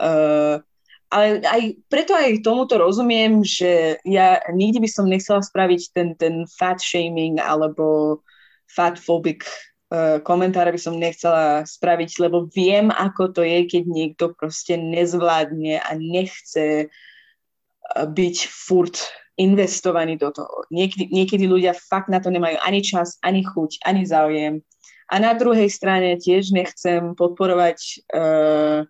[0.00, 0.64] Uh,
[1.10, 6.34] ale aj preto aj tomuto rozumiem, že ja nikdy by som nechcela spraviť ten, ten
[6.50, 8.18] fat shaming alebo
[8.66, 9.46] fat phobic
[9.90, 15.78] uh, komentár by som nechcela spraviť, lebo viem, ako to je, keď niekto proste nezvládne
[15.78, 18.98] a nechce uh, byť furt
[19.36, 20.64] investovaný do toho.
[20.72, 24.64] Niekedy, niekedy ľudia fakt na to nemajú ani čas, ani chuť, ani záujem.
[25.06, 27.78] A na druhej strane tiež nechcem podporovať
[28.10, 28.82] uh,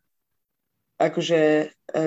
[0.96, 2.02] akože e,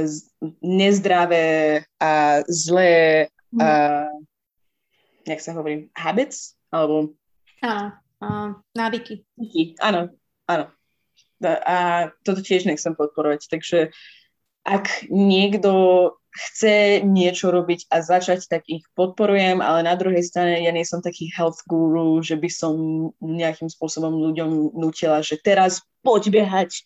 [0.65, 3.61] nezdravé a zlé mm.
[3.61, 3.69] a,
[5.29, 6.57] nech sa hovorí, habits?
[6.73, 7.13] Alebo...
[7.61, 9.23] Áno, návyky.
[9.79, 10.11] Áno,
[10.49, 10.65] áno.
[11.45, 13.47] A toto tiež nechcem podporovať.
[13.47, 13.79] Takže
[14.67, 15.71] ak niekto
[16.29, 21.01] chce niečo robiť a začať, tak ich podporujem, ale na druhej strane ja nie som
[21.01, 22.73] taký health guru, že by som
[23.17, 26.85] nejakým spôsobom ľuďom nutila, že teraz poď behať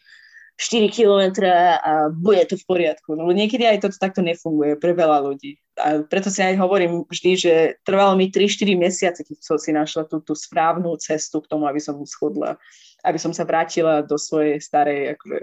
[0.57, 3.17] 4 kilometra a bude to v poriadku.
[3.17, 5.57] No niekedy aj to takto nefunguje pre veľa ľudí.
[5.81, 10.05] a preto si aj hovorím vždy, že trvalo mi 3-4 mesiace, keď som si našla
[10.05, 12.61] tú, tú správnu cestu k tomu, aby som schudla,
[13.01, 15.39] aby som sa vrátila do svojej starej, akože,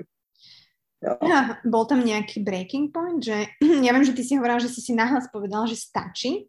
[1.03, 1.13] jo.
[1.27, 3.51] Ja, bol tam nejaký breaking point, že
[3.87, 6.47] ja viem, že ty si hovorila, že si si nahlas povedala, že stačí,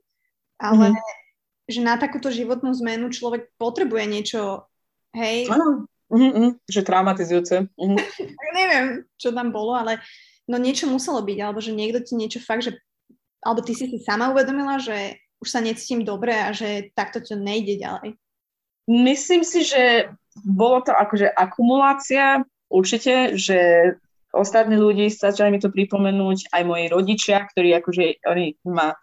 [0.62, 1.66] ale mm-hmm.
[1.66, 4.70] že na takúto životnú zmenu človek potrebuje niečo,
[5.18, 5.50] hej?
[5.50, 7.72] Áno, mm-hmm, že traumatizujúce.
[7.80, 7.98] Mm-hmm.
[8.60, 8.86] Neviem,
[9.16, 10.04] čo tam bolo, ale
[10.46, 12.76] no niečo muselo byť, alebo že niekto ti niečo fakt, že
[13.42, 17.34] alebo ty si si sama uvedomila, že už sa necítim dobre a že takto to
[17.34, 18.14] nejde ďalej?
[18.86, 20.14] Myslím si, že
[20.46, 23.92] bolo to akože akumulácia určite, že
[24.30, 28.94] ostatní ľudí začali mi to pripomenúť, aj moji rodičia, ktorí akože oni ma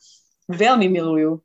[0.49, 1.43] veľmi milujú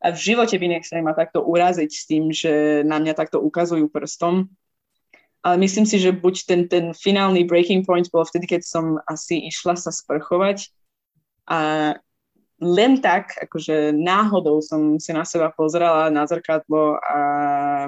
[0.00, 3.88] a v živote by nechceli ma takto uraziť s tým, že na mňa takto ukazujú
[3.90, 4.48] prstom.
[5.46, 9.46] Ale myslím si, že buď ten, ten finálny breaking point bol vtedy, keď som asi
[9.46, 10.74] išla sa sprchovať
[11.46, 11.94] a
[12.58, 17.18] len tak, akože náhodou som si na seba pozrela na zrkadlo a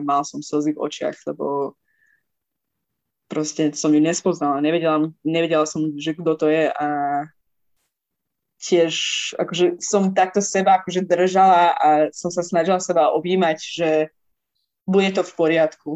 [0.06, 1.74] mal som slzy v očiach, lebo
[3.26, 6.86] proste som ju nespoznala, nevedela, nevedela som, že kto to je a
[8.62, 8.94] tiež
[9.34, 13.90] akože som takto seba akože držala a som sa snažila seba objímať, že
[14.89, 15.91] bude to v poriadku,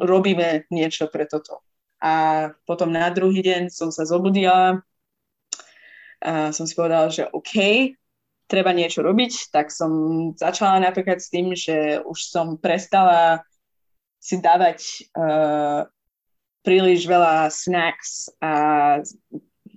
[0.00, 1.60] robíme niečo pre toto.
[2.00, 4.80] A potom na druhý deň som sa zobudila
[6.18, 7.54] a som si povedala, že OK,
[8.48, 9.92] treba niečo robiť, tak som
[10.34, 13.44] začala napríklad s tým, že už som prestala
[14.18, 15.86] si dávať uh,
[16.66, 18.52] príliš veľa snacks a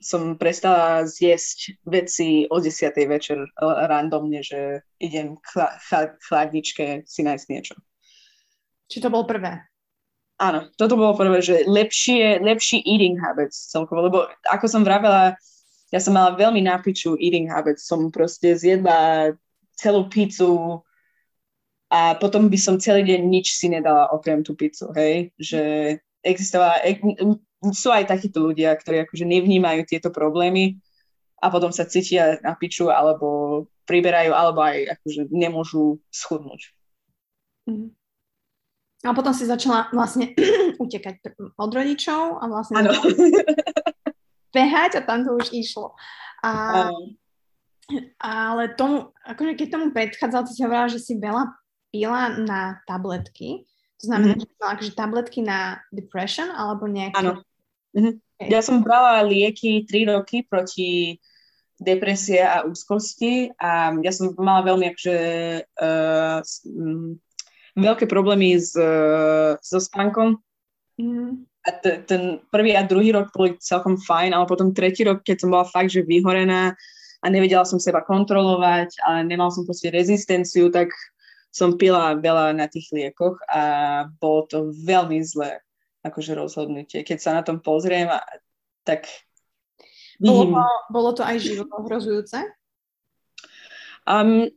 [0.02, 2.90] som prestala zjesť veci o 10.
[3.06, 5.62] večer randomne, že idem k
[6.26, 7.76] chladničke si nájsť niečo.
[8.92, 9.64] Či to bolo prvé?
[10.42, 14.18] Áno, toto bolo prvé, že lepšie, lepší eating habits celkovo, lebo
[14.52, 15.38] ako som vravela,
[15.94, 19.32] ja som mala veľmi nápičú eating habit, som proste zjedla
[19.80, 20.82] celú pizzu
[21.94, 25.62] a potom by som celý deň nič si nedala okrem tú pizzu, hej, že
[26.26, 26.84] existovala,
[27.70, 30.82] sú aj takíto ľudia, ktorí akože nevnímajú tieto problémy
[31.38, 36.74] a potom sa cítia na piču alebo priberajú, alebo aj akože nemôžu schudnúť.
[37.70, 37.94] Mm.
[39.02, 40.34] A potom si začala vlastne
[40.84, 42.86] utekať od rodičov a vlastne
[44.56, 45.98] behať a tam to už išlo.
[46.46, 46.90] A,
[48.22, 51.50] ale tomu, akože keď tomu predchádzal, ty si hovorila, že si veľa
[51.90, 53.66] pila na tabletky.
[54.02, 54.50] To znamená, mm-hmm.
[54.50, 57.18] že mala akože tabletky na depression alebo nejaké...
[57.22, 57.42] Áno.
[57.98, 58.14] Mm-hmm.
[58.42, 58.50] Okay.
[58.50, 61.22] Ja som brala lieky 3 roky proti
[61.82, 65.18] depresie a úzkosti a ja som mala veľmi akože
[65.66, 66.42] uh,
[67.82, 70.38] veľké problémy s, uh, so spánkom.
[71.02, 75.22] Mm a t- ten prvý a druhý rok boli celkom fajn, ale potom tretí rok,
[75.22, 76.74] keď som bola fakt, že vyhorená
[77.22, 80.90] a nevedela som seba kontrolovať a nemal som proste rezistenciu, tak
[81.54, 83.62] som pila veľa na tých liekoch a
[84.18, 85.62] bolo to veľmi zlé
[86.02, 87.06] akože rozhodnutie.
[87.06, 88.10] Keď sa na tom pozriem,
[88.82, 89.06] tak
[90.18, 90.58] vidím...
[90.58, 92.42] Bolo to, bolo to aj život ohrozujúce?
[94.12, 94.52] Um,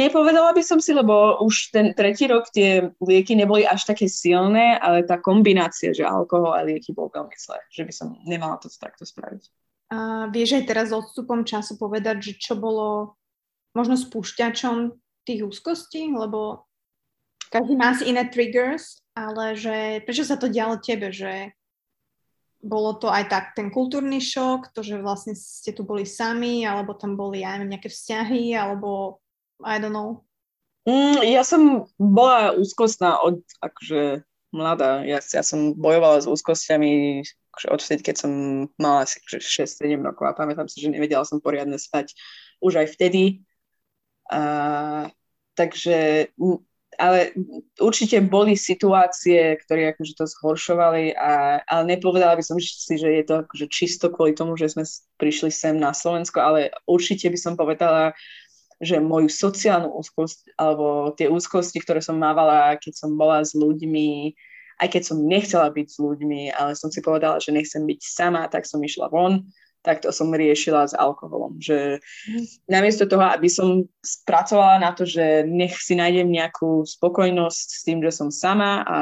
[0.00, 4.80] nepovedala by som si, lebo už ten tretí rok tie lieky neboli až také silné,
[4.80, 8.72] ale tá kombinácia, že alkohol a lieky bol veľmi zlé, že by som nemala to
[8.72, 9.44] takto spraviť.
[9.92, 13.20] A vieš aj teraz odstupom času povedať, že čo bolo
[13.76, 14.96] možno spúšťačom
[15.28, 16.64] tých úzkostí, lebo
[17.52, 21.52] každý má si iné triggers, ale že prečo sa to dialo tebe, že
[22.64, 26.96] bolo to aj tak ten kultúrny šok, to, že vlastne ste tu boli sami, alebo
[26.96, 29.20] tam boli aj nejaké vzťahy, alebo
[29.60, 30.24] I don't know.
[30.88, 35.04] Mm, ja som bola úzkostná od akože mladá.
[35.04, 38.32] Ja, ja som bojovala s úzkostiami akože od vtedy, keď som
[38.76, 42.12] mala asi 6-7 akože rokov a pamätám si, že nevedela som poriadne spať
[42.60, 43.44] už aj vtedy.
[44.28, 45.08] A,
[45.54, 46.28] takže
[46.98, 47.34] ale
[47.80, 53.24] určite boli situácie, ktoré akože to zhoršovali, a, ale nepovedala by som si, že je
[53.24, 54.84] to akože čisto kvôli tomu, že sme
[55.18, 58.14] prišli sem na Slovensko, ale určite by som povedala,
[58.82, 64.34] že moju sociálnu úzkosť, alebo tie úzkosti, ktoré som mávala, keď som bola s ľuďmi,
[64.82, 68.50] aj keď som nechcela byť s ľuďmi, ale som si povedala, že nechcem byť sama,
[68.50, 69.46] tak som išla von
[69.84, 71.60] tak to som riešila s alkoholom.
[71.60, 72.00] Že
[72.64, 78.00] namiesto toho, aby som spracovala na to, že nech si nájdem nejakú spokojnosť s tým,
[78.00, 78.98] že som sama a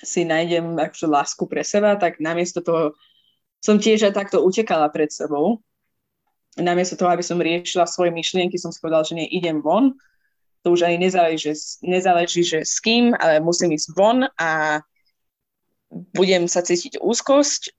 [0.00, 2.96] si nájdem akože lásku pre seba, tak namiesto toho
[3.60, 5.60] som tiež aj takto utekala pred sebou.
[6.56, 9.92] Namiesto toho, aby som riešila svoje myšlienky, som si povedala, že nie, idem von.
[10.64, 11.54] To už ani nezáleží, že,
[11.84, 14.80] nezáleží, že s kým, ale musím ísť von a
[16.16, 17.77] budem sa cítiť úzkosť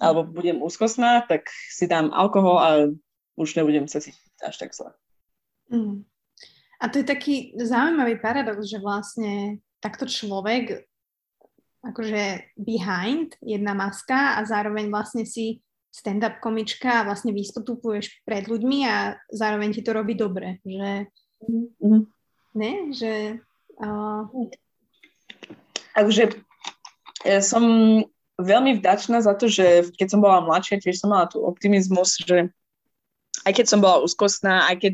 [0.00, 2.68] alebo budem úzkostná, tak si dám alkohol a
[3.36, 4.90] už nebudem sa cítiť až tak zle.
[5.72, 6.04] Mm.
[6.82, 10.86] A to je taký zaujímavý paradox, že vlastne takto človek
[11.82, 15.58] akože behind, jedna maska a zároveň vlastne si
[15.92, 21.10] stand-up komička a vlastne vystupuješ pred ľuďmi a zároveň ti to robí dobre, že
[21.42, 22.02] mm-hmm.
[22.56, 23.12] ne, že
[23.82, 24.22] uh...
[25.92, 26.32] Takže
[27.44, 27.64] som
[28.40, 32.48] veľmi vďačná za to, že keď som bola mladšia, tiež som mala tu optimizmus, že
[33.44, 34.92] aj keď som bola úzkostná, aj keď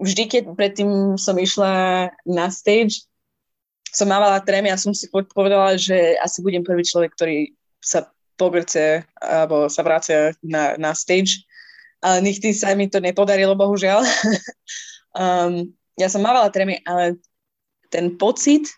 [0.00, 3.04] vždy, keď predtým som išla na stage,
[3.92, 9.08] som mávala trémy a som si povedala, že asi budem prvý človek, ktorý sa pogrce
[9.16, 11.48] alebo sa vracia na, na stage.
[12.04, 14.04] Ale nikdy sa mi to nepodarilo, bohužiaľ.
[15.16, 15.64] um,
[15.96, 17.16] ja som mávala trémy, ale
[17.88, 18.68] ten pocit,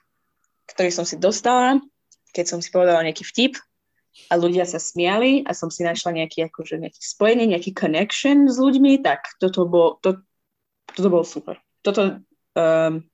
[0.70, 1.82] ktorý som si dostala,
[2.32, 3.54] keď som si povedala nejaký vtip
[4.28, 8.58] a ľudia sa smiali a som si našla nejaký, akože, nejaký spojenie, nejaký connection s
[8.58, 10.20] ľuďmi, tak toto bolo, to,
[10.92, 11.56] toto bolo super.
[11.86, 12.20] Toto
[12.58, 13.06] um,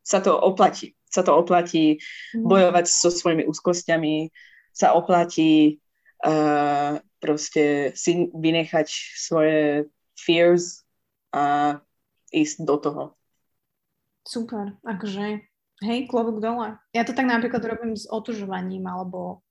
[0.00, 1.96] sa to oplatí sa to oplatí
[2.36, 2.44] mm.
[2.44, 4.28] bojovať so svojimi úzkosťami,
[4.76, 5.80] sa oplatí
[6.26, 10.84] uh, proste si vynechať svoje fears
[11.32, 11.78] a
[12.34, 13.02] ísť do toho.
[14.26, 15.46] Super, akože
[15.84, 16.80] hej, klobúk dole.
[16.96, 19.44] Ja to tak napríklad robím s otužovaním alebo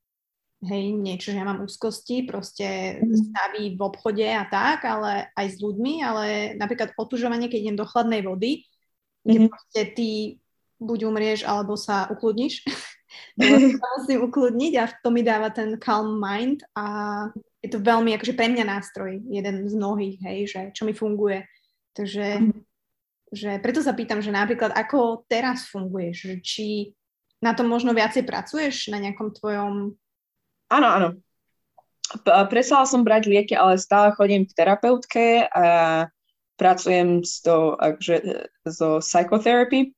[0.65, 3.13] hej, niečo, že ja mám úzkosti, proste mm.
[3.29, 6.25] stavy v obchode a tak, ale aj s ľuďmi, ale
[6.57, 9.29] napríklad otužovanie, keď idem do chladnej vody, mm-hmm.
[9.29, 10.09] kde proste ty
[10.81, 12.65] buď umrieš, alebo sa ukludníš.
[13.79, 16.85] sa musím ukludniť a to mi dáva ten calm mind a
[17.63, 21.45] je to veľmi akože pre mňa nástroj, jeden z mnohých, hej, že čo mi funguje.
[21.95, 22.74] Takže mm.
[23.35, 26.67] Že preto sa pýtam, že napríklad ako teraz funguješ, že či
[27.43, 28.89] na tom možno viacej pracuješ?
[28.89, 29.93] Na nejakom tvojom...
[30.71, 31.09] Áno, áno.
[32.49, 35.65] Presala som brať lieky, ale stále chodím k terapeutke a
[36.55, 39.91] pracujem s to, akže, so psychotherapy,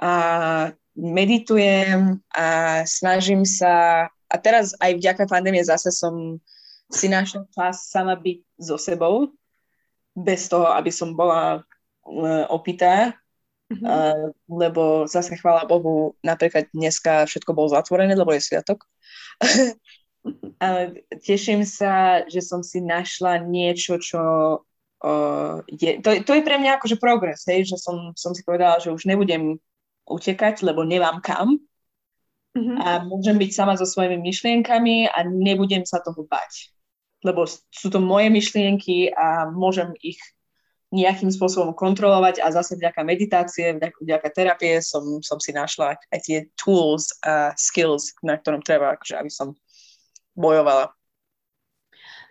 [0.00, 6.40] a meditujem a snažím sa, a teraz aj vďaka pandémie zase som
[6.88, 9.34] si našla čas sama byť so sebou,
[10.16, 11.60] bez toho, aby som bola
[12.06, 13.18] uh, opitá,
[13.68, 14.32] mm-hmm.
[14.46, 18.86] lebo zase chvála Bohu, napríklad dneska všetko bolo zatvorené, lebo je sviatok.
[20.62, 24.22] Ale teším sa, že som si našla niečo, čo
[25.02, 28.82] uh, je, to, to je pre mňa akože progres, hej, že som, som si povedala,
[28.82, 29.58] že už nebudem
[30.06, 31.58] utekať, lebo nemám kam.
[32.56, 32.78] Mm-hmm.
[32.80, 36.72] A môžem byť sama so svojimi myšlienkami a nebudem sa toho bať.
[37.20, 40.16] Lebo sú to moje myšlienky a môžem ich
[40.96, 46.20] nejakým spôsobom kontrolovať a zase vďaka meditácie, vďaka, vďaka terapie som, som si našla aj
[46.24, 49.52] tie tools a skills, na ktorom treba, akože, aby som
[50.32, 50.96] bojovala.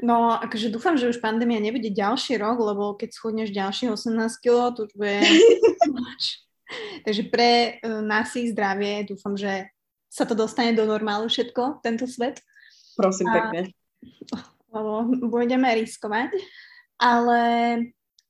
[0.04, 4.76] No, akože dúfam, že už pandémia nebude ďalší rok, lebo keď schudneš ďalších 18 kg,
[4.76, 5.24] to už bude
[7.06, 9.70] Takže pre uh, nás ich zdravie dúfam, že
[10.10, 12.42] sa to dostane do normálu všetko, tento svet.
[12.98, 13.62] Prosím a, pekne.
[14.76, 16.32] Lebo budeme riskovať.
[16.96, 17.40] Ale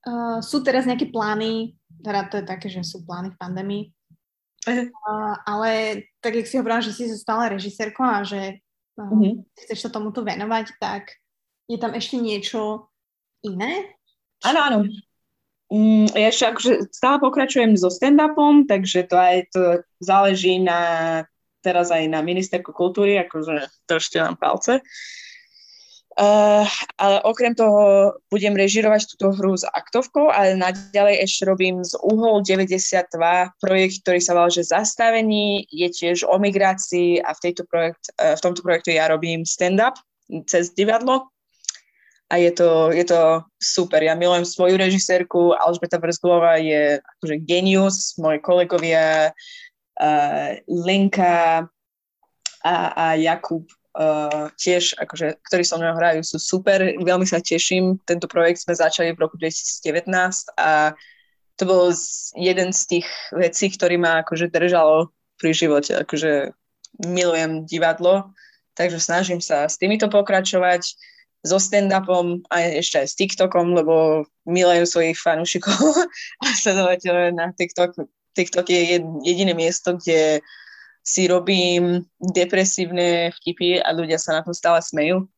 [0.08, 3.84] uh, sú teraz nejaké plány, teda to je také, že sú plány v pandémii,
[4.70, 8.62] uh, ale tak, jak si hovorila, že si sa stala režisérkou a že
[8.98, 9.34] uh, mm-hmm.
[9.66, 11.18] chceš sa tomuto venovať, tak
[11.66, 12.90] je tam ešte niečo
[13.42, 13.98] iné?
[14.46, 14.78] Áno, áno.
[15.74, 19.62] Mm, ja ešte akože stále pokračujem so stand-upom, takže to aj to
[19.98, 20.80] záleží na
[21.66, 24.86] teraz aj na ministerku kultúry, akože ešte nám palce.
[26.16, 26.64] Uh,
[26.96, 32.40] ale okrem toho budem režirovať túto hru s aktovkou, ale naďalej ešte robím z Uhol
[32.40, 33.12] 92
[33.60, 38.32] projekt, ktorý sa volá, že Zastavení, je tiež o migrácii a v, tejto projekt, uh,
[38.32, 40.00] v tomto projektu ja robím stand-up
[40.48, 41.36] cez divadlo
[42.32, 44.00] a je to, je to super.
[44.00, 49.36] Ja milujem svoju režisérku, Alžbeta Vrzglová je akože genius, moji kolegovia
[50.00, 51.68] uh, Lenka
[52.64, 56.84] a, a Jakub uh, tiež, akože, ktorí so mnou hrajú, sú super.
[57.00, 57.98] Veľmi sa teším.
[58.04, 60.12] Tento projekt sme začali v roku 2019
[60.60, 60.94] a
[61.56, 61.88] to bol
[62.36, 65.96] jeden z tých vecí, ktorý ma akože držalo pri živote.
[66.04, 66.52] Akože
[67.00, 68.36] milujem divadlo,
[68.76, 70.84] takže snažím sa s týmito pokračovať
[71.46, 75.78] so stand-upom a ešte aj s TikTokom, lebo milujem svojich fanúšikov
[76.44, 77.96] a sledovateľov na TikTok.
[78.36, 80.44] TikTok je jediné miesto, kde
[81.06, 85.30] si robím depresívne vtipy a ľudia sa na to stále smejú.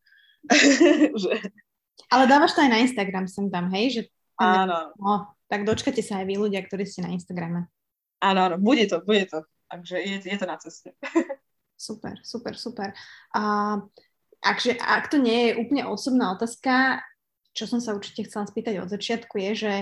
[2.14, 4.00] Ale dávaš to aj na Instagram sem tam, hej?
[4.00, 4.02] Že...
[4.40, 4.96] Áno.
[4.96, 7.68] No, tak dočkate sa aj vy ľudia, ktorí ste na Instagrame.
[8.24, 9.44] Áno, áno, bude to, bude to.
[9.68, 10.96] Takže je, je to na ceste.
[11.76, 12.96] super, super, super.
[13.36, 13.76] A
[14.44, 17.02] Akže, ak to nie je úplne osobná otázka,
[17.58, 19.76] čo som sa určite chcela spýtať od začiatku, je, že,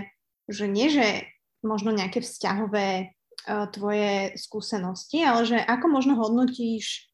[0.48, 1.28] že nie, že
[1.60, 3.12] možno nejaké vzťahové
[3.46, 7.10] tvoje skúsenosti, ale že ako možno hodnotíš,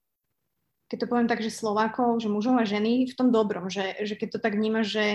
[0.88, 4.20] keď to poviem tak, že Slovákov, že mužov a ženy v tom dobrom, že, že
[4.20, 5.06] keď to tak vnímaš, že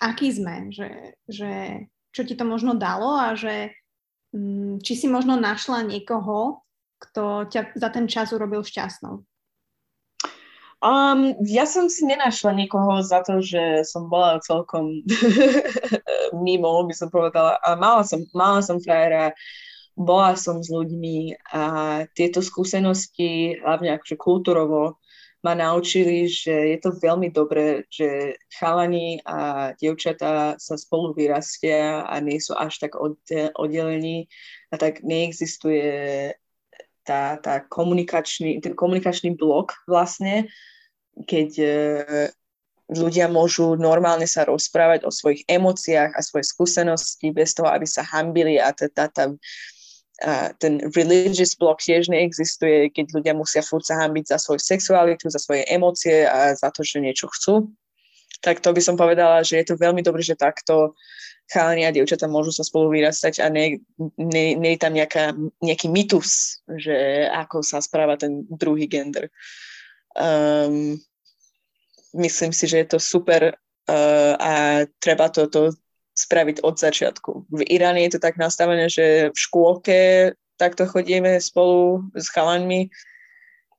[0.00, 1.84] aký sme, že, že
[2.16, 3.76] čo ti to možno dalo a že
[4.32, 6.64] um, či si možno našla niekoho,
[7.00, 9.24] kto ťa za ten čas urobil šťastnou.
[10.80, 15.04] Um, ja som si nenašla nikoho za to, že som bola celkom
[16.44, 17.60] mimo, by som povedala.
[17.60, 19.36] A mala som, mala som frajera,
[19.96, 21.62] bola som s ľuďmi a
[22.14, 25.00] tieto skúsenosti, hlavne akože kultúrovo,
[25.40, 32.20] ma naučili, že je to veľmi dobré, že chalani a dievčatá sa spolu vyrastia a
[32.20, 32.92] nie sú až tak
[33.56, 34.28] oddelení
[34.68, 36.36] a tak neexistuje
[37.08, 40.52] tá, tá komunikačný, ten komunikačný blok vlastne,
[41.24, 42.28] keď uh,
[42.90, 48.02] ľudia môžu normálne sa rozprávať o svojich emóciách a svojej skúsenosti bez toho, aby sa
[48.02, 49.30] hambili a tá, tá, tá,
[50.20, 55.32] a ten religious block tiež neexistuje, keď ľudia musia furt sa hambiť za svoju sexualitu,
[55.32, 57.72] za svoje emócie a za to, že niečo chcú.
[58.44, 60.96] Tak to by som povedala, že je to veľmi dobré, že takto
[61.50, 63.82] chalani a dievčatá môžu sa spolu vyrastať a nie,
[64.16, 69.28] nie, nie je tam nejaká, nejaký mytus, že ako sa správa ten druhý gender.
[70.14, 71.00] Um,
[72.14, 75.74] myslím si, že je to super uh, a treba toto
[76.20, 77.30] spraviť od začiatku.
[77.48, 79.98] V Iráne je to tak nastavené, že v škôlke
[80.60, 82.92] takto chodíme spolu s chalanmi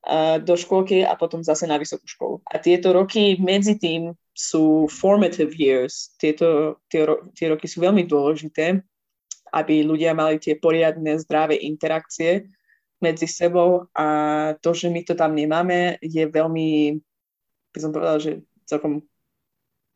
[0.06, 2.34] uh, do škôlky a potom zase na vysokú školu.
[2.50, 6.10] A tieto roky medzi tým sú formative years.
[6.18, 7.06] Tieto, tie,
[7.38, 8.82] tie roky sú veľmi dôležité,
[9.52, 12.48] aby ľudia mali tie poriadne zdravé interakcie
[13.02, 14.06] medzi sebou a
[14.62, 16.96] to, že my to tam nemáme, je veľmi,
[17.74, 19.02] by som povedala, že celkom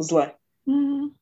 [0.03, 0.35] zle.
[0.67, 1.15] Mm.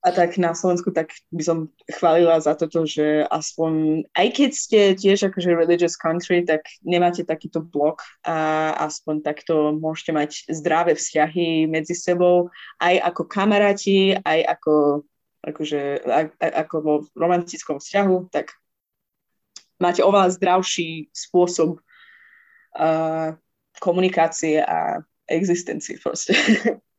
[0.00, 4.80] A tak na Slovensku tak by som chválila za toto, že aspoň, aj keď ste
[4.96, 11.68] tiež akože religious country, tak nemáte takýto blok a aspoň takto môžete mať zdravé vzťahy
[11.68, 12.48] medzi sebou,
[12.80, 15.04] aj ako kamaráti, aj ako,
[15.44, 15.80] akože,
[16.40, 18.56] ako vo romantickom vzťahu, tak
[19.76, 23.36] máte oveľa zdravší spôsob uh,
[23.84, 26.32] komunikácie a existencie proste.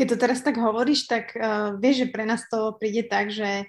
[0.00, 3.68] Keď to teraz tak hovoríš, tak uh, vieš, že pre nás to príde tak, že,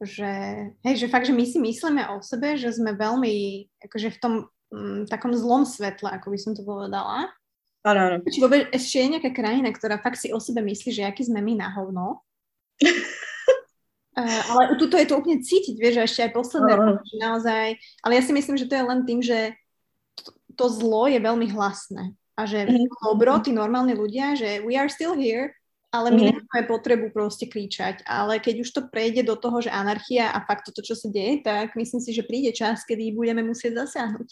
[0.00, 0.32] že,
[0.80, 4.34] hej, že fakt, že my si myslíme o sebe, že sme veľmi akože v tom
[4.48, 7.28] um, takom zlom svetle, ako by som to povedala.
[7.84, 8.16] Áno, áno.
[8.24, 11.44] Či vôbec ešte je nejaká krajina, ktorá fakt si o sebe myslí, že aký sme
[11.44, 12.24] my na hovno.
[14.16, 16.96] Uh, ale tuto je to úplne cítiť, vieš, že ešte aj posledné uh.
[17.20, 19.52] naozaj, ale ja si myslím, že to je len tým, že
[20.16, 22.86] to, to zlo je veľmi hlasné a že mm-hmm.
[23.02, 25.54] dobro, tí normálni ľudia, že we are still here,
[25.94, 26.42] ale my mm-hmm.
[26.42, 30.66] nemáme potrebu proste kričať, ale keď už to prejde do toho, že anarchia a fakt
[30.66, 34.28] toto, čo sa deje, tak myslím si, že príde čas, kedy budeme musieť zasiahnuť.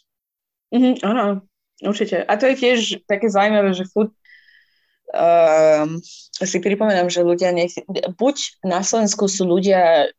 [0.75, 1.47] Mm-hmm, áno,
[1.87, 2.27] určite.
[2.27, 4.11] A to je tiež také zaujímavé, že furt
[5.15, 6.03] um,
[6.43, 7.79] si pripomínam, že ľudia nech...
[8.19, 10.11] Buď na Slovensku sú ľudia,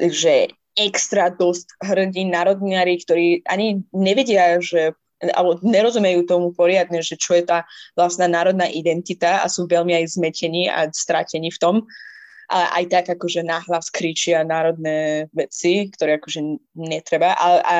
[0.00, 4.94] že extra dosť hrdí národniari, ktorí ani nevedia, že
[5.34, 7.66] alebo nerozumejú tomu poriadne, že čo je tá
[7.98, 11.76] vlastná národná identita a sú veľmi aj zmetení a stratení v tom.
[12.48, 16.40] A aj tak akože nahlas kričia národné veci, ktoré akože
[16.80, 17.36] netreba.
[17.36, 17.78] A, a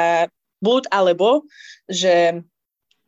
[0.61, 1.49] buď alebo,
[1.89, 2.45] že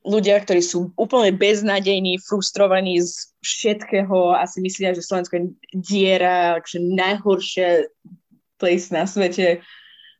[0.01, 5.45] ľudia, ktorí sú úplne beznadejní, frustrovaní z všetkého a si myslia, že Slovensko je
[5.77, 7.69] diera, akože najhoršie
[8.57, 9.61] place na svete.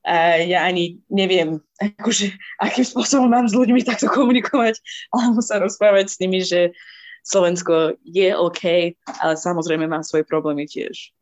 [0.01, 4.81] A ja ani neviem, akože, akým spôsobom mám s ľuďmi takto komunikovať,
[5.13, 6.73] alebo sa rozprávať s nimi, že
[7.21, 11.13] Slovensko je OK, ale samozrejme má svoje problémy tiež.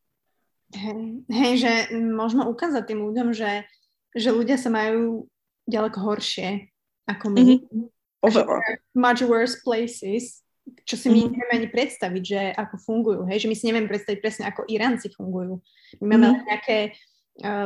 [0.78, 3.66] Hej, hej že možno ukázať tým ľuďom, že,
[4.14, 5.26] že ľudia sa majú
[5.66, 6.70] ďaleko horšie
[7.08, 7.40] ako my.
[7.42, 7.88] Mm-hmm
[8.94, 10.42] much worse places,
[10.84, 11.30] čo si my mm.
[11.32, 15.08] nevieme ani predstaviť, že ako fungujú, hej, že my si nevieme predstaviť presne, ako Iránci
[15.14, 15.62] fungujú.
[16.02, 16.44] My máme mm.
[16.44, 16.76] nejaké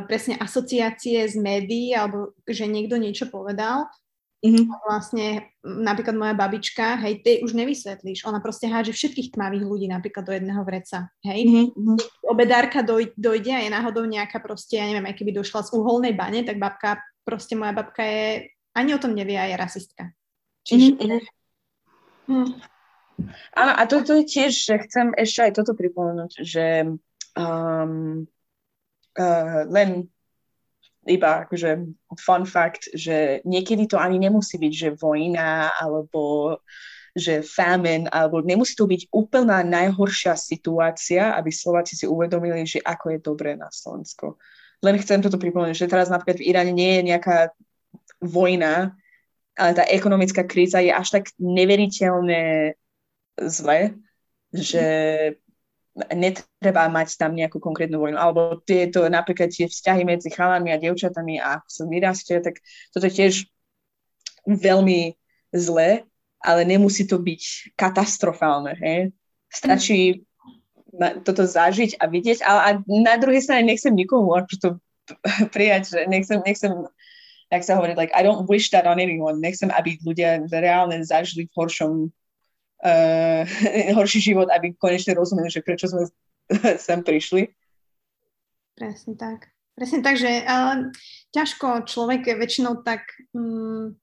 [0.05, 3.89] presne asociácie z médií, alebo že niekto niečo povedal
[4.45, 4.69] mm.
[4.69, 9.87] a vlastne napríklad moja babička, hej, tej už nevysvetlíš, ona proste hádže všetkých tmavých ľudí
[9.89, 11.73] napríklad do jedného vreca, hej.
[11.73, 11.97] Mm.
[12.29, 16.13] Obedárka doj, dojde a je náhodou nejaká proste, ja neviem, aj keby došla z uholnej
[16.13, 20.13] bane, tak babka, proste moja babka je, ani o tom nevie a je rasistka.
[20.69, 21.01] Čiže...
[21.01, 22.71] Mm-hmm.
[23.55, 26.97] Áno, a toto je tiež, že chcem ešte aj toto pripomenúť, že
[27.39, 28.27] um,
[29.19, 30.09] uh, len
[31.07, 31.83] iba akože
[32.15, 36.57] fun fact, že niekedy to ani nemusí byť, že vojna alebo
[37.13, 43.07] že famine, alebo nemusí to byť úplná najhoršia situácia, aby Slováci si uvedomili, že ako
[43.13, 44.41] je dobré na Slovensko.
[44.81, 47.53] Len chcem toto pripomenúť, že teraz napríklad v Iráne nie je nejaká
[48.23, 48.97] vojna,
[49.53, 52.73] ale tá ekonomická kríza je až tak neveriteľne
[53.45, 53.93] zle,
[54.57, 54.87] že
[55.93, 58.17] netreba mať tam nejakú konkrétnu vojnu.
[58.17, 63.05] Alebo tieto napríklad tie vzťahy medzi chalami a devčatami a ako sa vyrastie, tak toto
[63.09, 63.35] je tiež
[64.49, 65.15] veľmi
[65.53, 66.09] zle,
[66.41, 68.73] ale nemusí to byť katastrofálne.
[68.81, 69.13] Hej?
[69.53, 70.25] Stačí
[71.25, 74.69] toto zažiť a vidieť, ale a na druhej strane nechcem nikomu ako to
[75.55, 76.73] prijať, že nechcem, nechcem
[77.53, 79.45] jak sa hovorí, like, I don't wish that on anyone.
[79.45, 81.93] Nechcem, aby ľudia reálne zažili v horšom
[82.83, 83.43] uh,
[83.99, 86.07] horší život, aby konečne rozumeli, že prečo sme
[86.87, 87.49] sem prišli.
[88.75, 89.49] Presne tak.
[89.73, 90.93] Presne tak, že uh,
[91.33, 93.97] ťažko človek väčšinou tak um,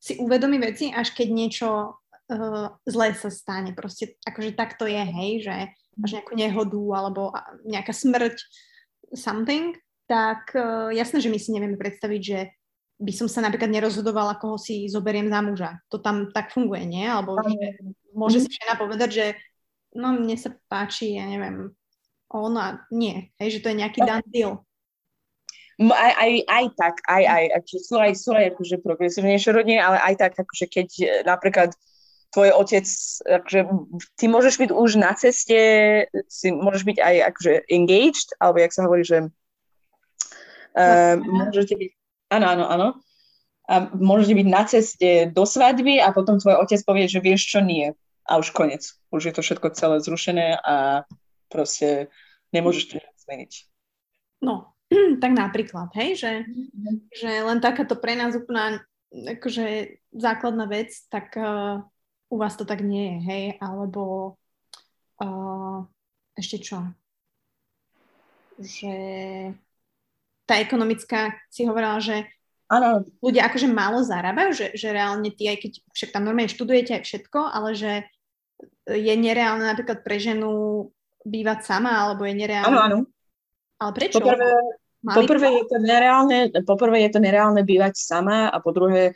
[0.00, 3.76] si uvedomí veci, až keď niečo uh, zlé sa stane.
[3.76, 5.54] Proste akože tak to je, hej, že
[6.00, 7.36] máš nejakú nehodu alebo
[7.68, 8.40] nejaká smrť,
[9.12, 9.76] something,
[10.08, 12.38] tak uh, jasné, že my si nevieme predstaviť, že
[13.00, 15.70] by som sa napríklad nerozhodovala, koho si zoberiem za muža.
[15.88, 17.08] To tam tak funguje, nie?
[17.08, 17.80] Alebo že
[18.12, 19.26] môže si žena povedať, že
[19.96, 21.72] no mne sa páči, ja neviem,
[22.28, 23.32] on a nie.
[23.40, 24.62] Hej, že to je nejaký dan deal.
[25.80, 29.96] Aj, aj, aj tak, aj, aj, akože sú aj, sú aj akože progresívnejšie rodiny, ale
[30.12, 31.72] aj tak, akože keď e, napríklad
[32.36, 32.84] tvoj otec,
[33.24, 33.60] akože
[34.20, 35.58] ty môžeš byť už na ceste,
[36.28, 39.18] si môžeš byť aj akože engaged, alebo jak sa hovorí, že
[40.78, 41.90] uh, môžete byť
[42.30, 42.88] Áno, áno, áno.
[43.70, 47.58] A môžete byť na ceste do svadby a potom tvoj otec povie, že vieš čo,
[47.62, 47.94] nie.
[48.26, 48.98] A už koniec.
[49.10, 51.06] Už je to všetko celé zrušené a
[51.50, 52.10] proste
[52.54, 53.52] nemôžeš to zmeniť.
[54.42, 54.74] No,
[55.22, 56.96] tak napríklad, hej, že, mm-hmm.
[57.14, 61.82] že len takáto pre nás úplná akože základná vec, tak uh,
[62.30, 64.34] u vás to tak nie je, hej, alebo
[65.18, 65.82] uh,
[66.38, 66.78] ešte čo?
[68.58, 68.94] Že
[70.50, 72.26] tá ekonomická si hovorila, že
[72.66, 73.06] ano.
[73.22, 77.02] ľudia akože málo zarábajú, že, že reálne ty, aj keď však tam normálne študujete aj
[77.06, 77.92] všetko, ale že
[78.90, 80.90] je nereálne napríklad pre ženu
[81.22, 82.66] bývať sama, alebo je nereálne...
[82.66, 82.98] Áno, áno.
[83.78, 84.18] Ale prečo?
[84.18, 84.50] Poprvé,
[85.06, 89.14] poprvé, je to nereálne, poprvé je to nereálne bývať sama a po druhé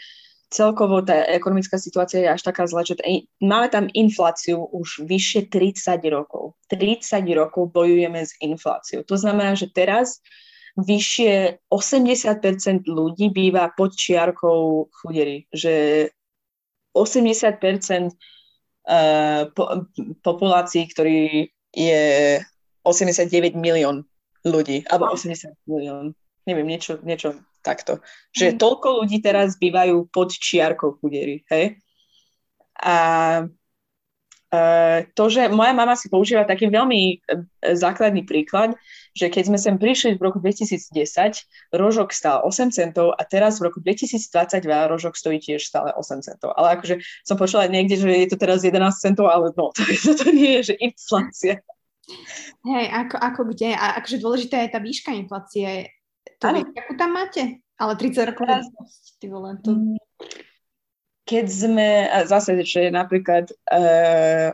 [0.55, 5.51] celkovo tá ekonomická situácia je až taká zlá, že t- máme tam infláciu už vyššie
[5.51, 6.55] 30 rokov.
[6.71, 7.03] 30
[7.35, 9.03] rokov bojujeme s infláciou.
[9.03, 10.23] To znamená, že teraz
[10.75, 16.09] vyššie 80% ľudí býva pod čiarkou chudery, že
[16.95, 19.65] 80% uh, po,
[20.23, 22.03] populácií, ktorý je
[22.83, 24.07] 89 milión
[24.47, 26.15] ľudí, alebo 80 milión,
[26.47, 28.03] neviem, niečo, niečo takto.
[28.35, 28.57] Že mm.
[28.61, 31.81] toľko ľudí teraz bývajú pod čiarkou chudery, hej?
[32.83, 32.97] A
[35.15, 37.45] to, že moja mama si používa taký veľmi uh,
[37.75, 38.77] základný príklad,
[39.15, 40.91] že keď sme sem prišli v roku 2010,
[41.71, 46.53] rožok stál 8 centov a teraz v roku 2022 rožok stojí tiež stále 8 centov.
[46.59, 49.83] Ale akože som počula niekde, že je to teraz 11 centov, ale no, to,
[50.19, 51.63] to nie je, že inflácia.
[52.65, 53.71] Hej, ako, ako kde?
[53.73, 55.89] A akože dôležitá je tá výška inflácie.
[56.41, 57.65] To akú tam máte?
[57.81, 58.47] Ale 30 rokov
[59.19, 59.97] ty vole, to...
[61.25, 61.89] Keď sme,
[62.29, 64.53] zase, že napríklad uh,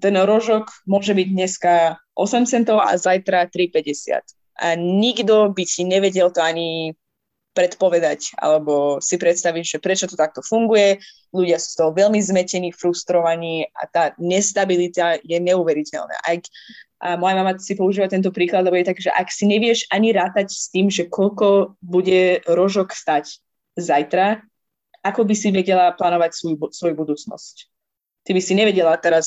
[0.00, 1.74] ten rožok môže byť dneska
[2.18, 4.24] 8 centov a zajtra 3,50.
[4.56, 6.96] A nikto by si nevedel to ani
[7.56, 11.00] predpovedať alebo si predstaviť, že prečo to takto funguje.
[11.32, 16.20] Ľudia sú z toho veľmi zmetení, frustrovaní a tá nestabilita je neuveriteľná.
[16.20, 16.44] Ak,
[17.00, 20.12] a moja mama si používa tento príklad, lebo je tak, že ak si nevieš ani
[20.12, 23.40] rátať s tým, že koľko bude rožok stať
[23.76, 24.44] zajtra,
[25.06, 27.70] ako by si vedela plánovať svoju, svoju budúcnosť.
[28.26, 29.26] Ty by si nevedela teraz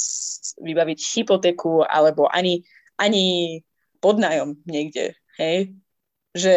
[0.60, 2.68] vybaviť hypotéku alebo ani,
[3.00, 3.60] ani
[4.04, 5.72] podnájom niekde, hej?
[6.36, 6.56] Že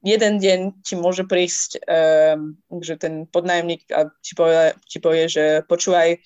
[0.00, 3.84] jeden deň ti môže prísť, um, že ten podnájomník
[4.24, 6.16] ti povie, ti povie, že počúvaj,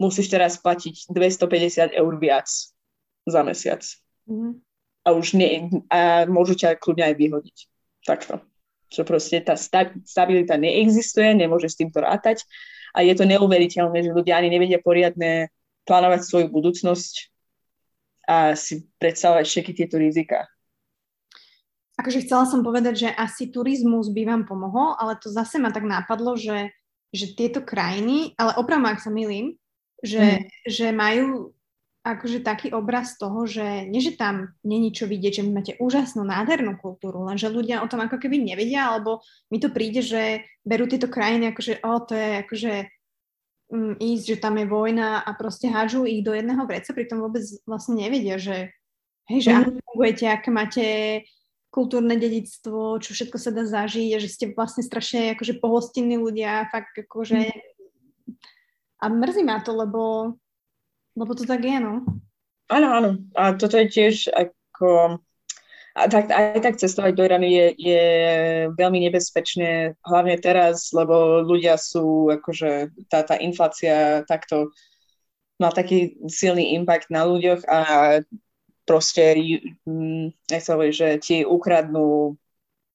[0.00, 2.48] musíš teraz platiť 250 eur viac
[3.28, 3.84] za mesiac.
[4.24, 4.64] Mm.
[5.04, 7.56] A už nie, a môžu ťa kľudne aj vyhodiť.
[8.08, 8.49] Takto
[8.90, 9.54] že proste tá
[10.04, 12.42] stabilita neexistuje, nemôže s týmto rátať
[12.90, 15.48] a je to neuveriteľné, že ľudia ani nevedia poriadne
[15.86, 17.14] plánovať svoju budúcnosť
[18.26, 20.46] a si predstavovať všetky tieto rizika.
[21.98, 25.84] Akože chcela som povedať, že asi turizmus by vám pomohol, ale to zase ma tak
[25.84, 26.72] nápadlo, že,
[27.12, 29.60] že tieto krajiny, ale opravdu, ak sa milím,
[30.00, 30.44] že, mm.
[30.64, 31.52] že majú
[32.00, 36.24] akože taký obraz toho, že nie, že tam není čo vidieť, že vy máte úžasnú,
[36.24, 39.20] nádhernú kultúru, lenže ľudia o tom ako keby nevedia, alebo
[39.52, 42.72] mi to príde, že berú tieto krajiny akože, o, to je akože
[43.68, 47.44] um, ísť, že tam je vojna a proste hádžu ich do jedného vreca, pritom vôbec
[47.68, 48.72] vlastne nevedia, že
[49.28, 49.58] hej, že mm.
[49.60, 50.86] ako fungujete, aké máte
[51.70, 56.96] kultúrne dedictvo, čo všetko sa dá zažiť že ste vlastne strašne akože pohostinní ľudia, fakt
[56.96, 57.46] akože
[59.00, 60.34] a mrzí ma to, lebo,
[61.16, 62.06] lebo to tak je, no.
[62.70, 63.10] Áno, áno.
[63.34, 65.18] A toto je tiež ako
[65.90, 68.04] a tak, aj tak cestovať do Iránu je, je
[68.78, 74.70] veľmi nebezpečné, hlavne teraz, lebo ľudia sú, akože tá, tá inflácia takto
[75.58, 77.78] má taký silný impact na ľuďoch a
[78.86, 79.36] proste,
[80.46, 82.38] nech sa hovorí, že ti ukradnú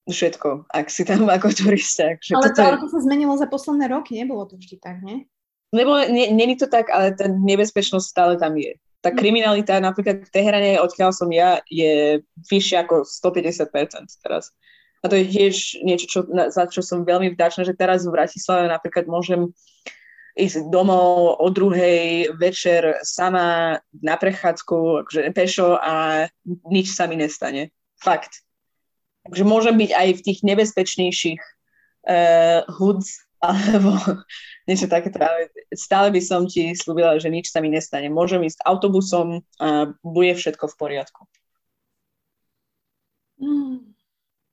[0.07, 2.15] všetko, ak si tam ako turista.
[2.15, 2.79] Ale to, je...
[2.79, 5.27] to sa zmenilo za posledné roky, nebolo to vždy tak, nie?
[5.75, 10.81] Nebo, není to tak, ale tá nebezpečnosť stále tam je tá kriminalita napríklad v Teherane,
[10.81, 13.69] odkiaľ som ja, je vyššia ako 150%
[14.25, 14.49] teraz.
[15.05, 18.65] A to je tiež niečo, čo, za čo som veľmi vďačná, že teraz v Bratislave
[18.65, 19.53] napríklad môžem
[20.33, 26.25] ísť domov o druhej večer sama na prechádzku, akože pešo a
[26.65, 27.69] nič sa mi nestane.
[28.01, 28.41] Fakt.
[29.29, 31.41] Takže môžem byť aj v tých nebezpečnejších
[32.09, 33.93] uh, hoods alebo
[34.69, 35.21] niečo takéto.
[35.21, 38.09] Ale stále by som ti slúbila, že nič sa mi nestane.
[38.09, 41.21] Môžem ísť autobusom a bude všetko v poriadku.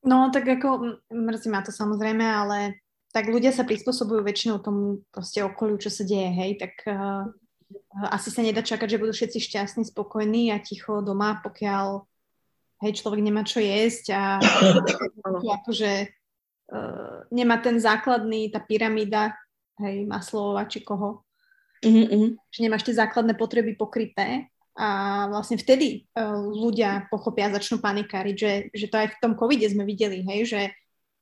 [0.03, 2.83] No, tak ako mrzí ma to samozrejme, ale
[3.15, 7.31] tak ľudia sa prispôsobujú väčšinou tomu proste okoliu, čo sa deje, hej, tak uh,
[8.11, 12.03] asi sa nedá čakať, že budú všetci šťastní, spokojní a ticho doma, pokiaľ
[12.83, 14.23] hej, človek nemá čo jesť a
[15.63, 15.91] akože
[16.71, 19.35] uh, nemá ten základný, tá pyramída,
[19.83, 21.27] hej, Maslova či koho,
[21.83, 22.39] mm-hmm.
[22.53, 28.53] že nemáš tie základné potreby pokryté a vlastne vtedy uh, ľudia pochopia, začnú panikáriť, že,
[28.73, 30.63] že to aj v tom covide sme videli, hej, že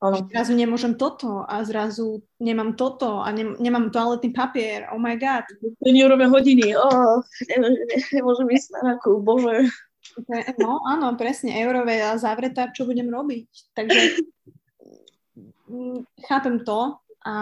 [0.01, 5.13] že zrazu nemôžem toto a zrazu nemám toto a ne, nemám toaletný papier, oh my
[5.13, 5.45] god.
[5.77, 9.69] Juniorové hodiny, oh, ne, ne, nemôžem ísť na nákup, bože.
[10.57, 13.47] No áno, presne, eurové a zavretá, čo budem robiť.
[13.77, 13.99] Takže
[16.27, 16.95] chápem to,
[17.25, 17.35] a,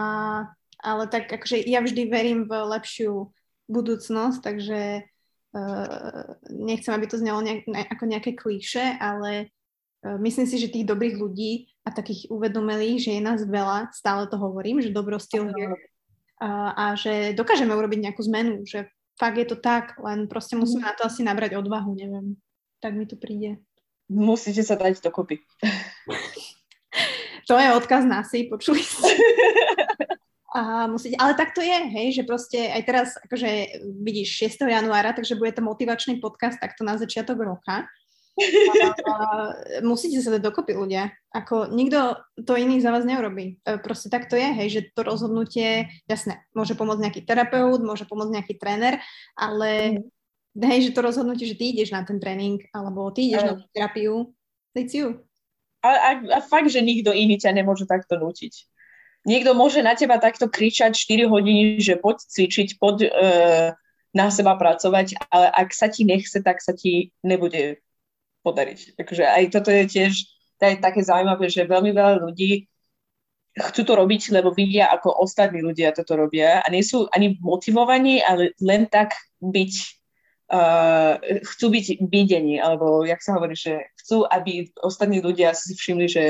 [0.79, 3.31] ale tak akože ja vždy verím v lepšiu
[3.69, 5.05] budúcnosť, takže
[5.53, 9.53] uh, nechcem, aby to znelo nejak, ne, ako nejaké klíše, ale
[10.03, 14.25] uh, myslím si, že tých dobrých ľudí a takých uvedomelých, že je nás veľa, stále
[14.25, 15.77] to hovorím, že dobro still here
[16.41, 20.87] uh, a že dokážeme urobiť nejakú zmenu, že fakt je to tak, len proste musíme
[20.87, 22.39] na to asi nabrať odvahu, neviem.
[22.79, 23.59] Tak mi to príde.
[24.09, 25.43] Musíte sa dať dokopy.
[27.49, 29.09] To je odkaz na si, počuli ste.
[30.49, 34.65] A musíte, ale tak to je, hej, že proste aj teraz, akože vidíš, 6.
[34.65, 37.85] januára, takže bude to motivačný podcast takto na začiatok roka.
[37.85, 39.13] A,
[39.85, 41.13] musíte sa dať dokopy ľudia.
[41.37, 43.61] Ako nikto to iný za vás neurobí.
[43.61, 48.09] E, proste tak to je, hej, že to rozhodnutie, jasné, môže pomôcť nejaký terapeut, môže
[48.09, 48.97] pomôcť nejaký tréner,
[49.37, 50.01] ale
[50.57, 50.65] mm.
[50.65, 53.49] hej, že to rozhodnutie, že ty ideš na ten tréning, alebo ty ideš mm.
[53.53, 54.33] na terapiu,
[54.73, 55.28] it's you.
[55.79, 58.67] A, a, a fakt, že nikto iný ťa nemôže takto nutiť.
[59.27, 63.09] Niekto môže na teba takto kričať 4 hodiny, že poď cvičiť, poď e,
[64.15, 67.83] na seba pracovať, ale ak sa ti nechce, tak sa ti nebude
[68.43, 68.95] podariť.
[68.95, 70.13] Takže aj toto je tiež
[70.59, 72.67] to je také zaujímavé, že veľmi veľa ľudí
[73.55, 78.19] chcú to robiť, lebo vidia, ako ostatní ľudia toto robia a nie sú ani motivovaní,
[78.19, 79.98] ale len tak byť
[80.49, 81.21] uh,
[81.55, 86.23] chcú byť videní, alebo jak sa hovorí, že chcú, aby ostatní ľudia si všimli, že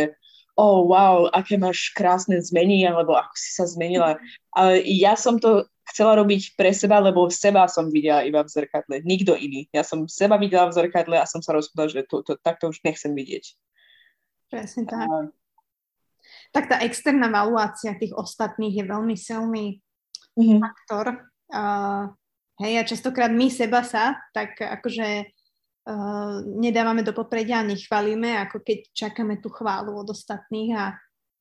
[0.59, 4.19] oh wow, aké máš krásne zmeny, alebo ako si sa zmenila.
[4.51, 9.01] Ale ja som to chcela robiť pre seba, lebo seba som videla iba v zrkadle,
[9.07, 9.71] nikto iný.
[9.71, 12.83] Ja som seba videla v zrkadle a som sa rozhodla, že to, to, takto už
[12.83, 13.55] nechcem vidieť.
[14.51, 15.07] Presne tak.
[15.07, 15.31] A...
[16.53, 19.65] Tak tá externá valuácia tých ostatných je veľmi silný
[20.37, 20.59] mm-hmm.
[20.61, 21.05] faktor.
[21.49, 22.13] Uh,
[22.59, 25.31] Hej, a častokrát my seba sa tak akože
[25.87, 30.85] uh, nedávame do popredia a nechválime, ako keď čakáme tú chválu od ostatných a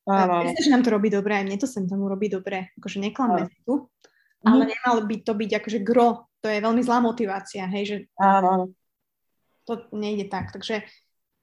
[0.09, 3.45] Myslím, že nám to robí dobre, aj mne to sem tomu robí dobre, akože neklamme
[3.69, 3.93] tu,
[4.41, 4.69] ale mm.
[4.73, 8.73] nemal by to byť akože gro, to je veľmi zlá motivácia, hej, že Áno.
[9.69, 10.81] to nejde tak, takže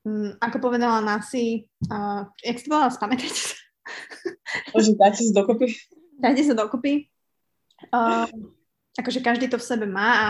[0.01, 3.57] um, ako povedala Nasi, uh, jak si povedala, spamätajte sa.
[4.73, 5.67] Môže, dajte sa dokopy.
[6.17, 6.93] Dajte sa dokopy.
[7.93, 8.25] Uh,
[8.95, 10.27] akože každý to v sebe má a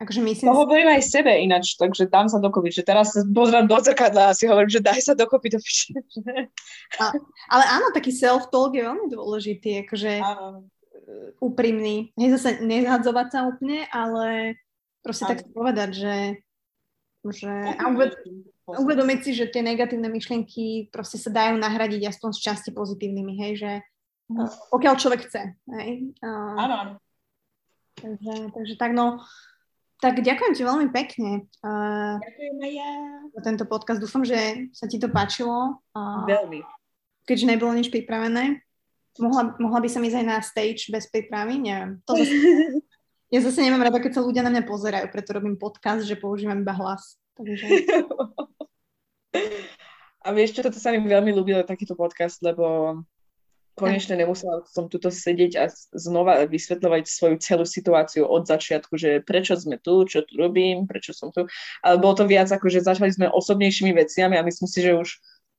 [0.00, 0.48] akože myslím...
[0.52, 4.32] To hovorím aj sebe ináč, takže dám sa dokopy, že teraz sa pozrám do zrkadla
[4.32, 5.60] a si hovorím, že daj sa dokopy do
[7.52, 10.68] ale áno, taký self-talk je veľmi dôležitý, akože áno.
[11.40, 12.12] úprimný.
[12.20, 14.60] Hej, zase nezhadzovať sa úplne, ale
[15.00, 15.30] proste áno.
[15.32, 16.16] tak povedať, že,
[17.32, 18.12] že a uved,
[18.68, 23.52] uvedomiť si, že tie negatívne myšlienky proste sa dajú nahradiť aspoň z časti pozitívnymi, hej,
[23.56, 23.72] že
[24.74, 26.12] pokiaľ človek chce, hej.
[26.20, 26.92] Áno, áno.
[27.96, 29.24] Takže, takže tak no,
[30.04, 31.48] tak ďakujem ti veľmi pekne.
[31.64, 32.90] Uh, ďakujem aj ja.
[33.32, 34.00] Za tento podcast.
[34.00, 35.80] Dúfam, že sa ti to páčilo.
[35.96, 36.60] Uh, Veľmi.
[37.24, 38.60] Keďže nebolo nič pripravené.
[39.16, 41.56] Mohla, mohla by som ísť aj na stage bez prípravy?
[41.56, 42.04] Neviem.
[42.04, 42.36] To zase,
[43.34, 46.60] ja zase nemám rada, keď sa ľudia na mňa pozerajú, preto robím podcast, že používam
[46.60, 47.16] iba hlas.
[47.40, 47.64] Takže...
[50.26, 52.98] A vieš čo, toto sa mi veľmi ľúbilo, takýto podcast, lebo
[53.76, 59.52] konečne nemusela som tuto sedieť a znova vysvetľovať svoju celú situáciu od začiatku, že prečo
[59.54, 61.44] sme tu, čo tu robím, prečo som tu.
[61.84, 65.08] Ale bolo to viac ako, že začali sme osobnejšími veciami a myslím si, že už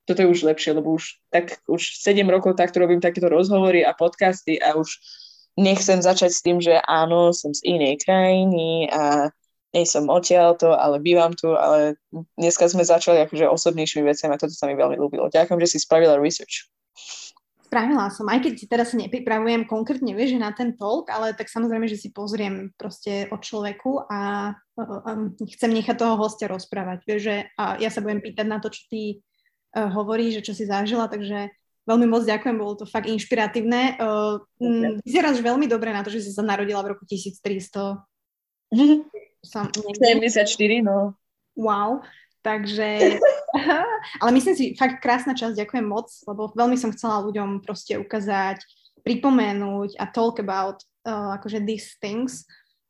[0.07, 3.91] toto je už lepšie, lebo už tak už 7 rokov takto robím takéto rozhovory a
[3.91, 4.97] podcasty a už
[5.59, 9.30] nechcem začať s tým, že áno, som z inej krajiny a
[9.76, 11.99] nie som odtiaľto, ale bývam tu, ale
[12.39, 15.28] dneska sme začali akože osobnejšími veciami a toto sa mi veľmi ľúbilo.
[15.28, 16.72] Ďakujem, že si spravila research.
[17.68, 21.36] Spravila som, aj keď si teraz sa nepripravujem konkrétne, vieš, že na ten talk, ale
[21.36, 27.03] tak samozrejme, že si pozriem proste o človeku a um, chcem nechať toho hostia rozprávať,
[27.03, 29.20] vieš, že a ja sa budem pýtať na to, čo ty
[29.76, 31.51] uh, hovoríš, že čo si zažila, takže
[31.84, 33.99] veľmi moc ďakujem, bolo to fakt inšpiratívne.
[33.99, 35.03] Uh, okay.
[35.03, 37.99] Vyzeráš veľmi dobre na to, že si sa narodila v roku 1300.
[39.43, 40.47] Som 74,
[40.84, 41.15] no.
[41.55, 42.03] Wow,
[42.42, 43.20] takže
[44.22, 48.62] Ale myslím si, fakt krásna časť, ďakujem moc, lebo veľmi som chcela ľuďom proste ukázať,
[49.02, 52.44] pripomenúť a talk about uh, akože these things.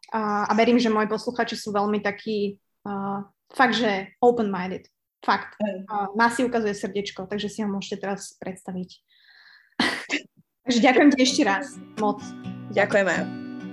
[0.10, 4.88] Uh, a verím, že moji posluchači sú veľmi takí, uh, fakt, že open-minded.
[5.22, 5.58] Fakt.
[5.60, 8.90] Uh, nás si ukazuje srdiečko, takže si ho môžete teraz predstaviť.
[10.66, 11.76] takže ďakujem ti ešte raz.
[12.00, 12.24] Moc.
[12.72, 13.16] Ďakujeme.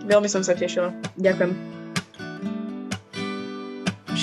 [0.05, 0.93] Veľmi som sa tešila.
[1.16, 1.84] Ďakujem.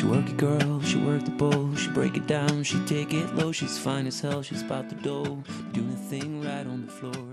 [0.01, 3.35] She work it girl, she work the bowl, she break it down, she take it
[3.35, 5.43] low, she's fine as hell, she's about the dough,
[5.73, 7.30] doing a thing right on the floor.